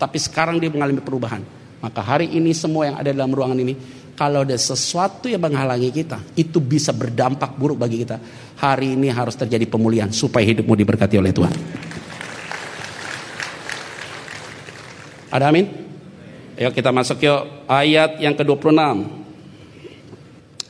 Tapi 0.00 0.16
sekarang 0.16 0.56
dia 0.56 0.72
mengalami 0.72 1.04
perubahan. 1.04 1.44
Maka 1.84 2.00
hari 2.00 2.32
ini 2.32 2.56
semua 2.56 2.88
yang 2.88 2.96
ada 2.96 3.12
dalam 3.12 3.28
ruangan 3.28 3.60
ini, 3.60 3.76
kalau 4.16 4.40
ada 4.40 4.56
sesuatu 4.56 5.28
yang 5.28 5.44
menghalangi 5.44 5.92
kita, 5.92 6.16
itu 6.32 6.56
bisa 6.56 6.96
berdampak 6.96 7.52
buruk 7.60 7.84
bagi 7.84 8.00
kita. 8.00 8.16
Hari 8.56 8.96
ini 8.96 9.12
harus 9.12 9.36
terjadi 9.36 9.68
pemulihan 9.68 10.08
supaya 10.08 10.48
hidupmu 10.48 10.72
diberkati 10.72 11.20
oleh 11.20 11.36
Tuhan. 11.36 11.54
Ada 15.28 15.52
amin? 15.52 15.68
Ayo 16.56 16.72
kita 16.72 16.88
masuk 16.88 17.20
ke 17.20 17.28
ayat 17.68 18.16
yang 18.24 18.32
ke-26. 18.32 18.72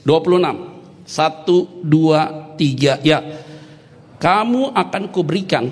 26. 0.02 1.06
Satu, 1.06 1.78
dua, 1.86 2.50
tiga. 2.58 2.98
Ya, 3.06 3.22
kamu 4.16 4.72
akan 4.72 5.02
kuberikan 5.12 5.68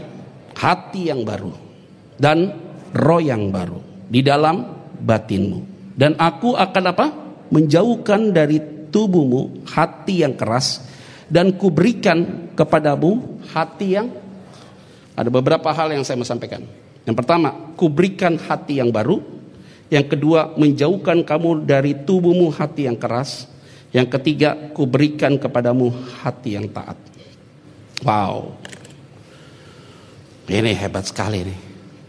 hati 0.55 1.11
yang 1.11 1.25
baru 1.25 1.53
dan 2.21 2.53
roh 2.95 3.21
yang 3.21 3.51
baru 3.51 3.81
di 4.09 4.21
dalam 4.21 4.63
batinmu. 5.01 5.59
Dan 5.95 6.19
aku 6.19 6.55
akan 6.59 6.85
apa? 6.91 7.07
Menjauhkan 7.55 8.35
dari 8.35 8.59
tubuhmu 8.91 9.67
hati 9.69 10.27
yang 10.27 10.35
keras 10.35 10.83
dan 11.31 11.55
kuberikan 11.55 12.51
kepadamu 12.55 13.41
hati 13.51 13.99
yang 13.99 14.11
ada 15.15 15.31
beberapa 15.31 15.71
hal 15.71 15.95
yang 15.95 16.03
saya 16.03 16.19
mau 16.19 16.27
sampaikan. 16.27 16.67
Yang 17.07 17.17
pertama, 17.23 17.55
kuberikan 17.79 18.35
hati 18.35 18.83
yang 18.83 18.91
baru. 18.91 19.23
Yang 19.93 20.17
kedua, 20.17 20.59
menjauhkan 20.59 21.23
kamu 21.23 21.63
dari 21.63 21.95
tubuhmu 22.03 22.51
hati 22.51 22.91
yang 22.91 22.99
keras. 22.99 23.47
Yang 23.95 24.19
ketiga, 24.19 24.75
kuberikan 24.75 25.39
kepadamu 25.39 25.95
hati 26.25 26.59
yang 26.59 26.67
taat. 26.75 26.99
Wow. 28.05 28.53
Ini 30.45 30.77
hebat 30.77 31.09
sekali 31.09 31.41
nih. 31.41 31.59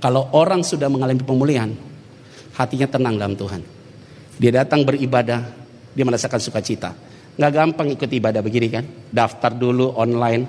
Kalau 0.03 0.27
orang 0.36 0.62
sudah 0.62 0.91
mengalami 0.91 1.23
pemulihan, 1.23 1.71
hatinya 2.53 2.86
tenang 2.86 3.15
dalam 3.15 3.34
Tuhan. 3.34 3.63
Dia 4.36 4.51
datang 4.51 4.84
beribadah, 4.84 5.39
dia 5.95 6.03
merasakan 6.03 6.43
sukacita. 6.43 6.91
Nggak 7.39 7.51
gampang 7.55 7.88
ikut 7.95 8.12
ibadah 8.12 8.43
begini 8.43 8.67
kan? 8.67 8.84
Daftar 9.08 9.55
dulu 9.55 9.95
online. 9.95 10.43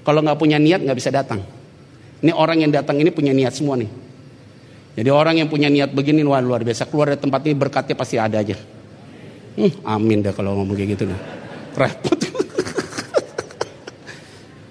Kalau 0.00 0.24
nggak 0.24 0.40
punya 0.40 0.56
niat 0.56 0.80
nggak 0.80 0.96
bisa 0.96 1.12
datang. 1.12 1.44
Ini 2.24 2.32
orang 2.32 2.64
yang 2.64 2.72
datang 2.72 2.96
ini 2.96 3.12
punya 3.12 3.36
niat 3.36 3.52
semua 3.52 3.76
nih. 3.76 3.88
Jadi 4.96 5.08
orang 5.12 5.44
yang 5.44 5.48
punya 5.48 5.68
niat 5.68 5.92
begini 5.92 6.24
wah 6.24 6.40
luar 6.40 6.64
biasa. 6.64 6.88
Keluar 6.88 7.12
dari 7.12 7.20
tempat 7.20 7.40
ini 7.44 7.54
berkatnya 7.56 7.96
pasti 7.96 8.16
ada 8.16 8.40
aja. 8.40 8.56
Hmm, 9.60 9.72
amin 9.84 10.24
deh 10.24 10.32
kalau 10.32 10.56
ngomong 10.56 10.76
kayak 10.76 10.96
gitu 10.96 11.04
nih. 11.04 11.20
Repot. 11.76 12.29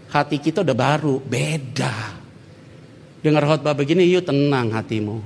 Hati 0.10 0.42
kita 0.42 0.66
udah 0.66 0.74
baru, 0.74 1.22
beda. 1.22 2.18
Dengar 3.22 3.46
khotbah 3.46 3.78
begini, 3.78 4.10
yuk 4.10 4.26
tenang 4.26 4.74
hatimu. 4.74 5.22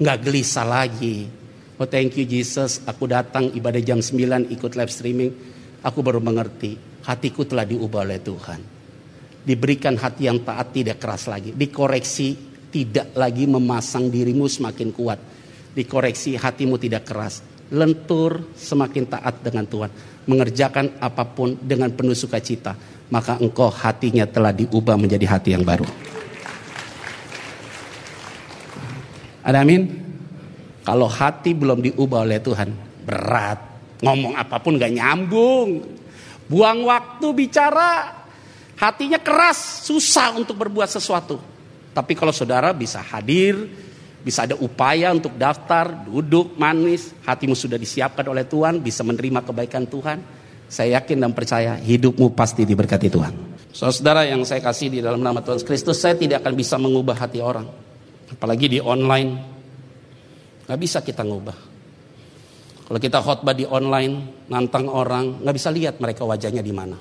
Nggak 0.00 0.18
gelisah 0.24 0.64
lagi. 0.64 1.28
Oh 1.74 1.90
thank 1.90 2.14
you 2.14 2.24
Jesus, 2.24 2.80
aku 2.86 3.10
datang 3.10 3.50
ibadah 3.50 3.82
jam 3.82 3.98
9 3.98 4.48
ikut 4.48 4.72
live 4.78 4.92
streaming. 4.94 5.30
Aku 5.84 6.00
baru 6.00 6.22
mengerti, 6.22 6.78
hatiku 7.04 7.44
telah 7.44 7.66
diubah 7.68 8.06
oleh 8.06 8.22
Tuhan. 8.22 8.60
Diberikan 9.44 9.98
hati 10.00 10.24
yang 10.24 10.40
taat 10.40 10.72
tidak 10.72 11.02
keras 11.02 11.28
lagi. 11.28 11.52
Dikoreksi 11.52 12.54
tidak 12.72 13.12
lagi 13.12 13.44
memasang 13.44 14.08
dirimu 14.08 14.48
semakin 14.48 14.88
kuat. 14.94 15.20
Dikoreksi 15.76 16.40
hatimu 16.40 16.80
tidak 16.80 17.04
keras. 17.04 17.44
Lentur 17.74 18.54
semakin 18.56 19.04
taat 19.04 19.44
dengan 19.44 19.68
Tuhan. 19.68 19.90
Mengerjakan 20.24 20.96
apa 21.02 21.28
pun 21.28 21.58
dengan 21.60 21.92
penuh 21.92 22.16
sukacita. 22.16 22.72
Maka 23.12 23.36
engkau 23.40 23.68
hatinya 23.68 24.24
telah 24.24 24.54
diubah 24.54 24.96
menjadi 24.96 25.26
hati 25.28 25.52
yang 25.52 25.64
baru. 25.66 25.86
Ada 29.44 29.60
amin? 29.60 29.82
Kalau 30.84 31.08
hati 31.08 31.52
belum 31.52 31.84
diubah 31.84 32.24
oleh 32.24 32.40
Tuhan, 32.40 32.72
berat. 33.04 33.60
Ngomong 34.00 34.36
apa 34.36 34.56
pun 34.60 34.76
gak 34.80 34.92
nyambung. 34.92 35.84
Buang 36.48 36.84
waktu 36.84 37.26
bicara, 37.32 38.24
Hatinya 38.74 39.22
keras, 39.22 39.86
susah 39.86 40.34
untuk 40.34 40.58
berbuat 40.58 40.90
sesuatu. 40.90 41.38
Tapi 41.94 42.12
kalau 42.18 42.34
saudara 42.34 42.74
bisa 42.74 42.98
hadir, 42.98 43.70
bisa 44.26 44.50
ada 44.50 44.58
upaya 44.58 45.14
untuk 45.14 45.38
daftar, 45.38 45.94
duduk, 46.04 46.58
manis, 46.58 47.14
hatimu 47.22 47.54
sudah 47.54 47.78
disiapkan 47.78 48.26
oleh 48.26 48.42
Tuhan, 48.42 48.82
bisa 48.82 49.06
menerima 49.06 49.46
kebaikan 49.46 49.86
Tuhan. 49.86 50.18
Saya 50.68 51.00
yakin 51.00 51.20
dan 51.20 51.32
percaya 51.36 51.76
hidupmu 51.78 52.32
pasti 52.32 52.64
diberkati 52.64 53.08
Tuhan. 53.12 53.34
Saudara 53.74 54.22
yang 54.22 54.46
saya 54.46 54.62
kasih 54.62 54.86
di 54.86 54.98
dalam 55.02 55.18
nama 55.18 55.42
Tuhan 55.42 55.58
Kristus, 55.66 55.98
saya 55.98 56.14
tidak 56.14 56.46
akan 56.46 56.54
bisa 56.54 56.78
mengubah 56.78 57.18
hati 57.18 57.42
orang. 57.42 57.66
Apalagi 58.30 58.70
di 58.70 58.78
online, 58.78 59.30
nggak 60.70 60.78
bisa 60.78 61.02
kita 61.02 61.26
ngubah. 61.26 61.58
Kalau 62.84 63.00
kita 63.02 63.18
khotbah 63.18 63.50
di 63.50 63.66
online, 63.66 64.46
nantang 64.46 64.86
orang, 64.86 65.42
nggak 65.42 65.54
bisa 65.58 65.74
lihat 65.74 65.98
mereka 65.98 66.22
wajahnya 66.22 66.62
di 66.62 66.70
mana. 66.70 66.94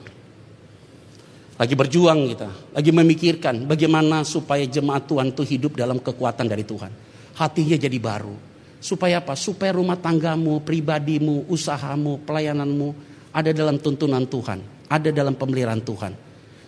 Lagi 1.53 1.77
berjuang 1.77 2.33
kita, 2.33 2.49
lagi 2.73 2.89
memikirkan 2.89 3.69
bagaimana 3.69 4.25
supaya 4.25 4.65
jemaat 4.65 5.05
Tuhan 5.05 5.29
itu 5.29 5.45
hidup 5.45 5.77
dalam 5.77 6.01
kekuatan 6.01 6.49
dari 6.49 6.65
Tuhan. 6.65 6.89
Hatinya 7.37 7.77
jadi 7.77 7.97
baru. 8.01 8.33
Supaya 8.81 9.21
apa? 9.21 9.37
Supaya 9.37 9.77
rumah 9.77 9.95
tanggamu, 9.95 10.65
pribadimu, 10.65 11.45
usahamu, 11.53 12.19
pelayananmu 12.25 13.12
ada 13.33 13.49
dalam 13.49 13.81
tuntunan 13.81 14.23
Tuhan, 14.29 14.87
ada 14.87 15.09
dalam 15.09 15.33
pemeliharaan 15.33 15.81
Tuhan. 15.81 16.13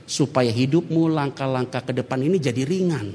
Supaya 0.05 0.53
hidupmu 0.53 1.09
langkah-langkah 1.09 1.81
ke 1.81 1.93
depan 1.93 2.21
ini 2.21 2.37
jadi 2.37 2.61
ringan. 2.65 3.07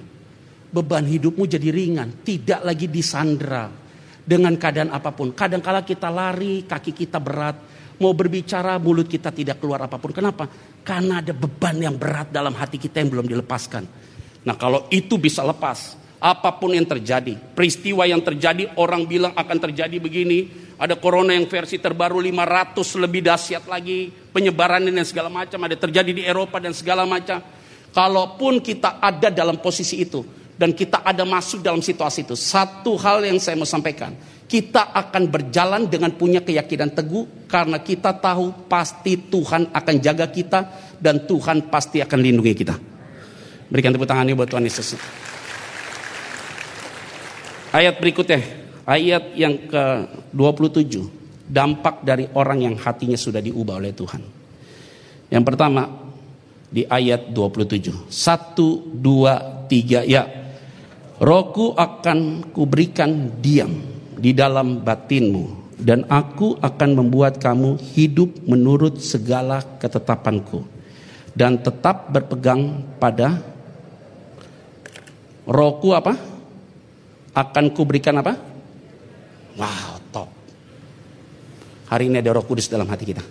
Beban 0.71 1.03
hidupmu 1.03 1.47
jadi 1.51 1.71
ringan, 1.71 2.23
tidak 2.23 2.63
lagi 2.63 2.87
disandra 2.87 3.67
dengan 4.23 4.55
keadaan 4.55 4.95
apa 4.95 5.11
pun. 5.11 5.35
Kadangkala 5.35 5.83
kita 5.83 6.07
lari, 6.11 6.63
kaki 6.63 6.95
kita 6.95 7.19
berat, 7.19 7.59
mau 7.99 8.15
berbicara 8.15 8.79
mulut 8.79 9.11
kita 9.11 9.35
tidak 9.35 9.59
keluar 9.59 9.83
apa 9.87 9.99
pun. 9.99 10.15
Kenapa? 10.15 10.47
Karena 10.87 11.19
ada 11.19 11.35
beban 11.35 11.75
yang 11.79 11.99
berat 11.99 12.31
dalam 12.31 12.55
hati 12.55 12.79
kita 12.79 13.03
yang 13.03 13.11
belum 13.11 13.27
dilepaskan. 13.27 13.85
Nah 14.47 14.55
kalau 14.55 14.87
itu 14.95 15.19
bisa 15.19 15.43
lepas, 15.43 15.99
apa 16.21 16.51
pun 16.57 16.73
yang 16.73 16.89
terjadi, 16.89 17.37
peristiwa 17.53 18.07
yang 18.09 18.25
terjadi, 18.25 18.73
orang 18.81 19.05
bilang 19.05 19.33
akan 19.37 19.59
terjadi 19.69 19.97
begini, 20.01 20.70
ada 20.81 20.97
corona 20.97 21.37
yang 21.37 21.45
versi 21.45 21.77
terbaru 21.77 22.16
500 22.25 23.05
lebih 23.05 23.21
dahsyat 23.29 23.69
lagi, 23.69 24.09
penyebaran 24.09 24.81
dan 24.88 25.05
segala 25.05 25.29
macam, 25.29 25.61
ada 25.69 25.77
terjadi 25.77 26.09
di 26.09 26.23
Eropa 26.25 26.57
dan 26.57 26.73
segala 26.73 27.05
macam. 27.05 27.37
Kalaupun 27.93 28.64
kita 28.64 28.97
ada 28.97 29.29
dalam 29.29 29.61
posisi 29.61 30.01
itu, 30.01 30.25
dan 30.57 30.73
kita 30.73 31.05
ada 31.05 31.29
masuk 31.29 31.61
dalam 31.61 31.85
situasi 31.85 32.25
itu, 32.25 32.33
satu 32.33 32.97
hal 32.97 33.29
yang 33.29 33.37
saya 33.37 33.61
mau 33.61 33.69
sampaikan, 33.69 34.16
kita 34.49 34.88
akan 34.97 35.29
berjalan 35.29 35.85
dengan 35.85 36.16
punya 36.16 36.40
keyakinan 36.40 36.97
teguh 36.97 37.45
karena 37.45 37.77
kita 37.85 38.16
tahu 38.16 38.64
pasti 38.64 39.21
Tuhan 39.29 39.77
akan 39.77 39.95
jaga 40.01 40.33
kita 40.33 40.61
dan 40.97 41.29
Tuhan 41.29 41.69
pasti 41.69 42.01
akan 42.01 42.19
lindungi 42.25 42.55
kita. 42.57 42.75
Berikan 43.69 43.93
tepuk 43.93 44.09
tangan 44.09 44.27
ini 44.27 44.33
buat 44.33 44.49
Tuhan 44.49 44.64
Yesus. 44.64 44.97
Ayat 47.71 48.03
berikutnya, 48.03 48.70
ayat 48.87 49.35
yang 49.37 49.69
ke-27. 49.69 51.21
Dampak 51.51 52.07
dari 52.07 52.31
orang 52.38 52.62
yang 52.62 52.77
hatinya 52.79 53.19
sudah 53.19 53.43
diubah 53.43 53.83
oleh 53.83 53.90
Tuhan. 53.90 54.23
Yang 55.35 55.45
pertama, 55.51 55.83
di 56.71 56.87
ayat 56.87 57.35
27. 57.35 58.07
Satu, 58.07 58.87
dua, 58.95 59.66
tiga, 59.66 60.07
ya. 60.07 60.31
Roku 61.21 61.75
akan 61.75 62.49
kuberikan 62.55 63.43
diam 63.43 63.83
di 64.16 64.31
dalam 64.33 64.81
batinmu 64.81 65.77
dan 65.81 66.05
aku 66.09 66.61
akan 66.61 66.90
membuat 66.93 67.40
kamu 67.40 67.81
hidup 67.97 68.45
menurut 68.45 69.01
segala 69.01 69.64
ketetapanku 69.81 70.64
dan 71.33 71.57
tetap 71.57 72.12
berpegang 72.12 72.85
pada 73.01 73.40
rohku 75.49 75.97
apa 75.97 76.21
akan 77.33 77.64
kuberikan 77.73 78.21
apa 78.21 78.37
wow 79.61 80.01
top 80.09 80.33
hari 81.92 82.09
ini 82.09 82.25
ada 82.25 82.33
roh 82.33 82.44
kudus 82.49 82.73
dalam 82.73 82.88
hati 82.88 83.05
kita 83.05 83.25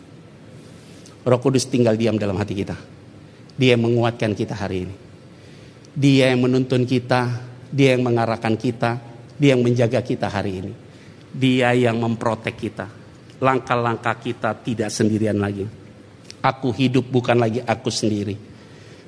roh 1.26 1.42
kudus 1.42 1.66
tinggal 1.66 1.98
diam 1.98 2.22
dalam 2.22 2.38
hati 2.38 2.54
kita 2.54 2.78
dia 3.58 3.74
yang 3.74 3.90
menguatkan 3.90 4.38
kita 4.38 4.54
hari 4.54 4.86
ini 4.86 4.96
dia 5.98 6.30
yang 6.30 6.46
menuntun 6.46 6.86
kita 6.86 7.50
dia 7.74 7.98
yang 7.98 8.06
mengarahkan 8.06 8.54
kita 8.54 9.10
dia 9.40 9.56
yang 9.56 9.64
menjaga 9.64 10.04
kita 10.04 10.28
hari 10.28 10.60
ini. 10.60 10.74
Dia 11.32 11.72
yang 11.72 11.96
memprotek 11.96 12.60
kita. 12.60 12.92
Langkah-langkah 13.40 14.20
kita 14.20 14.52
tidak 14.60 14.92
sendirian 14.92 15.40
lagi. 15.40 15.64
Aku 16.44 16.76
hidup 16.76 17.08
bukan 17.08 17.40
lagi 17.40 17.64
aku 17.64 17.88
sendiri. 17.88 18.36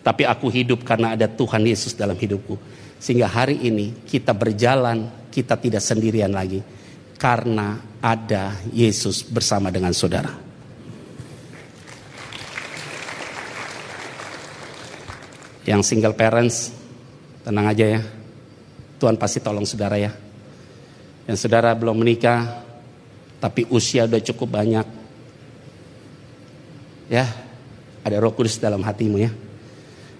Tapi 0.02 0.24
aku 0.24 0.48
hidup 0.48 0.88
karena 0.88 1.20
ada 1.20 1.28
Tuhan 1.28 1.68
Yesus 1.68 1.94
dalam 2.00 2.16
hidupku. 2.16 2.56
Sehingga 2.98 3.28
hari 3.28 3.60
ini 3.60 4.08
kita 4.08 4.32
berjalan, 4.32 5.28
kita 5.28 5.60
tidak 5.60 5.84
sendirian 5.84 6.32
lagi. 6.32 6.64
Karena 7.22 7.78
ada 8.02 8.58
Yesus 8.74 9.22
bersama 9.22 9.70
dengan 9.70 9.94
saudara. 9.94 10.34
Yang 15.70 15.94
single 15.94 16.18
parents, 16.18 16.74
tenang 17.46 17.70
aja 17.70 17.86
ya 17.86 18.02
Tuhan 19.02 19.18
pasti 19.18 19.42
tolong 19.42 19.66
saudara 19.66 19.98
ya. 19.98 20.14
Dan 21.26 21.34
saudara 21.34 21.74
belum 21.74 21.98
menikah, 21.98 22.62
tapi 23.42 23.66
usia 23.74 24.06
udah 24.06 24.22
cukup 24.22 24.62
banyak. 24.62 24.86
Ya, 27.10 27.26
ada 28.06 28.22
roh 28.22 28.30
kudus 28.38 28.62
dalam 28.62 28.86
hatimu 28.86 29.18
ya. 29.18 29.34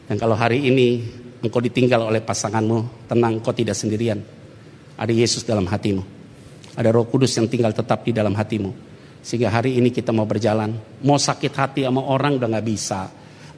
Dan 0.10 0.18
kalau 0.18 0.34
hari 0.34 0.66
ini 0.66 1.06
engkau 1.46 1.62
ditinggal 1.62 2.10
oleh 2.10 2.26
pasanganmu, 2.26 3.06
tenang 3.06 3.38
kau 3.46 3.54
tidak 3.54 3.78
sendirian. 3.78 4.18
Ada 4.98 5.14
Yesus 5.14 5.46
dalam 5.46 5.70
hatimu. 5.70 6.21
Ada 6.76 6.90
roh 6.96 7.04
kudus 7.08 7.36
yang 7.36 7.52
tinggal 7.52 7.76
tetap 7.76 8.08
di 8.08 8.16
dalam 8.16 8.32
hatimu. 8.32 8.72
Sehingga 9.22 9.54
hari 9.54 9.78
ini 9.78 9.94
kita 9.94 10.10
mau 10.10 10.26
berjalan. 10.26 10.74
Mau 11.06 11.20
sakit 11.20 11.54
hati 11.54 11.82
sama 11.86 12.02
orang 12.02 12.42
udah 12.42 12.50
gak 12.58 12.66
bisa. 12.66 13.02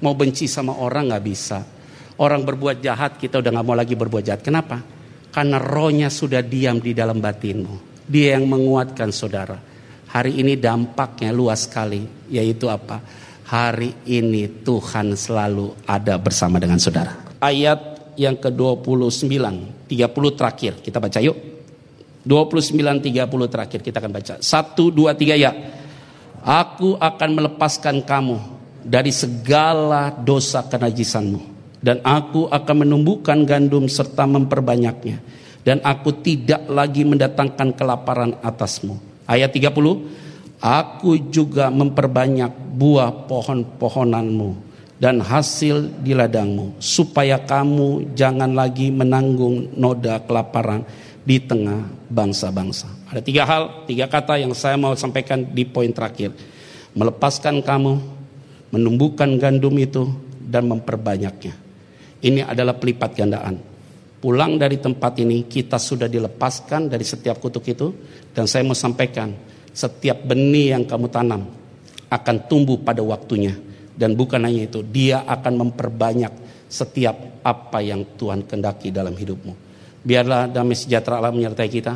Mau 0.04 0.12
benci 0.18 0.50
sama 0.50 0.76
orang 0.76 1.14
gak 1.14 1.24
bisa. 1.24 1.60
Orang 2.20 2.44
berbuat 2.44 2.84
jahat 2.84 3.16
kita 3.16 3.40
udah 3.40 3.52
gak 3.54 3.66
mau 3.66 3.78
lagi 3.78 3.96
berbuat 3.96 4.24
jahat. 4.28 4.42
Kenapa? 4.44 4.82
Karena 5.32 5.58
rohnya 5.58 6.12
sudah 6.12 6.44
diam 6.44 6.84
di 6.84 6.92
dalam 6.92 7.24
batinmu. 7.24 8.04
Dia 8.04 8.36
yang 8.36 8.50
menguatkan 8.52 9.10
saudara. 9.16 9.56
Hari 10.14 10.44
ini 10.44 10.60
dampaknya 10.60 11.32
luas 11.32 11.70
sekali. 11.70 12.04
Yaitu 12.28 12.68
apa? 12.68 13.00
Hari 13.48 14.10
ini 14.10 14.66
Tuhan 14.66 15.16
selalu 15.16 15.86
ada 15.86 16.20
bersama 16.20 16.60
dengan 16.60 16.82
saudara. 16.82 17.38
Ayat 17.40 18.14
yang 18.18 18.38
ke-29, 18.38 19.30
30 19.88 20.38
terakhir. 20.38 20.74
Kita 20.82 20.98
baca 21.00 21.22
yuk. 21.22 21.53
29 22.24 23.04
30 23.04 23.54
terakhir 23.54 23.80
kita 23.84 24.00
akan 24.00 24.12
baca. 24.12 24.34
1 24.40 24.44
2 24.76 25.22
3 25.22 25.36
ya. 25.38 25.52
Aku 26.44 27.00
akan 27.00 27.30
melepaskan 27.40 28.04
kamu 28.04 28.38
dari 28.84 29.16
segala 29.16 30.12
dosa 30.12 30.64
kenajisanmu 30.68 31.40
dan 31.80 32.04
aku 32.04 32.52
akan 32.52 32.84
menumbuhkan 32.84 33.48
gandum 33.48 33.88
serta 33.88 34.28
memperbanyaknya 34.28 35.24
dan 35.64 35.80
aku 35.84 36.20
tidak 36.20 36.68
lagi 36.68 37.08
mendatangkan 37.08 37.72
kelaparan 37.76 38.36
atasmu. 38.44 39.00
Ayat 39.24 39.56
30 39.56 40.24
Aku 40.64 41.20
juga 41.20 41.68
memperbanyak 41.68 42.56
buah 42.80 43.28
pohon-pohonanmu 43.28 44.56
dan 44.96 45.20
hasil 45.20 45.92
di 46.00 46.16
ladangmu 46.16 46.80
supaya 46.80 47.36
kamu 47.44 48.16
jangan 48.16 48.56
lagi 48.56 48.88
menanggung 48.88 49.76
noda 49.76 50.24
kelaparan 50.24 50.88
di 51.24 51.40
tengah 51.40 51.88
bangsa-bangsa. 52.12 52.88
Ada 53.10 53.22
tiga 53.24 53.44
hal, 53.48 53.88
tiga 53.88 54.12
kata 54.12 54.40
yang 54.40 54.52
saya 54.52 54.76
mau 54.76 54.96
sampaikan 54.96 55.44
di 55.44 55.64
poin 55.64 55.92
terakhir. 55.92 56.36
Melepaskan 56.94 57.64
kamu, 57.64 57.94
menumbuhkan 58.76 59.40
gandum 59.40 59.74
itu, 59.80 60.12
dan 60.44 60.68
memperbanyaknya. 60.68 61.56
Ini 62.24 62.46
adalah 62.46 62.76
pelipat 62.78 63.12
gandaan. 63.18 63.56
Pulang 64.20 64.56
dari 64.56 64.80
tempat 64.80 65.20
ini, 65.20 65.48
kita 65.48 65.76
sudah 65.80 66.08
dilepaskan 66.08 66.88
dari 66.88 67.04
setiap 67.04 67.40
kutuk 67.40 67.68
itu. 67.68 67.92
Dan 68.32 68.48
saya 68.48 68.64
mau 68.64 68.78
sampaikan, 68.78 69.34
setiap 69.74 70.24
benih 70.24 70.78
yang 70.78 70.84
kamu 70.88 71.08
tanam 71.12 71.50
akan 72.08 72.36
tumbuh 72.46 72.78
pada 72.80 73.02
waktunya 73.02 73.58
dan 73.94 74.18
bukan 74.18 74.42
hanya 74.42 74.66
itu, 74.66 74.82
dia 74.82 75.22
akan 75.26 75.70
memperbanyak 75.70 76.34
setiap 76.66 77.42
apa 77.46 77.80
yang 77.86 78.18
Tuhan 78.18 78.50
kendaki 78.50 78.90
dalam 78.90 79.14
hidupmu. 79.14 79.73
Biarlah 80.04 80.52
damai 80.52 80.76
sejahtera 80.76 81.24
Allah 81.24 81.32
menyertai 81.32 81.70
kita, 81.72 81.96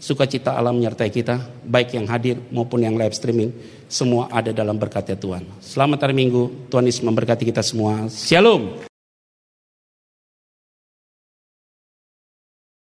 sukacita 0.00 0.56
Allah 0.56 0.72
menyertai 0.72 1.12
kita, 1.12 1.36
baik 1.68 1.92
yang 1.92 2.08
hadir 2.08 2.40
maupun 2.48 2.80
yang 2.80 2.96
live 2.96 3.12
streaming, 3.12 3.52
semua 3.92 4.32
ada 4.32 4.56
dalam 4.56 4.80
berkatnya 4.80 5.20
Tuhan. 5.20 5.44
Selamat 5.60 6.08
hari 6.08 6.16
Minggu, 6.16 6.72
Tuhan 6.72 6.88
Yesus 6.88 7.04
memberkati 7.04 7.44
kita 7.44 7.60
semua. 7.60 8.08
Shalom. 8.08 8.91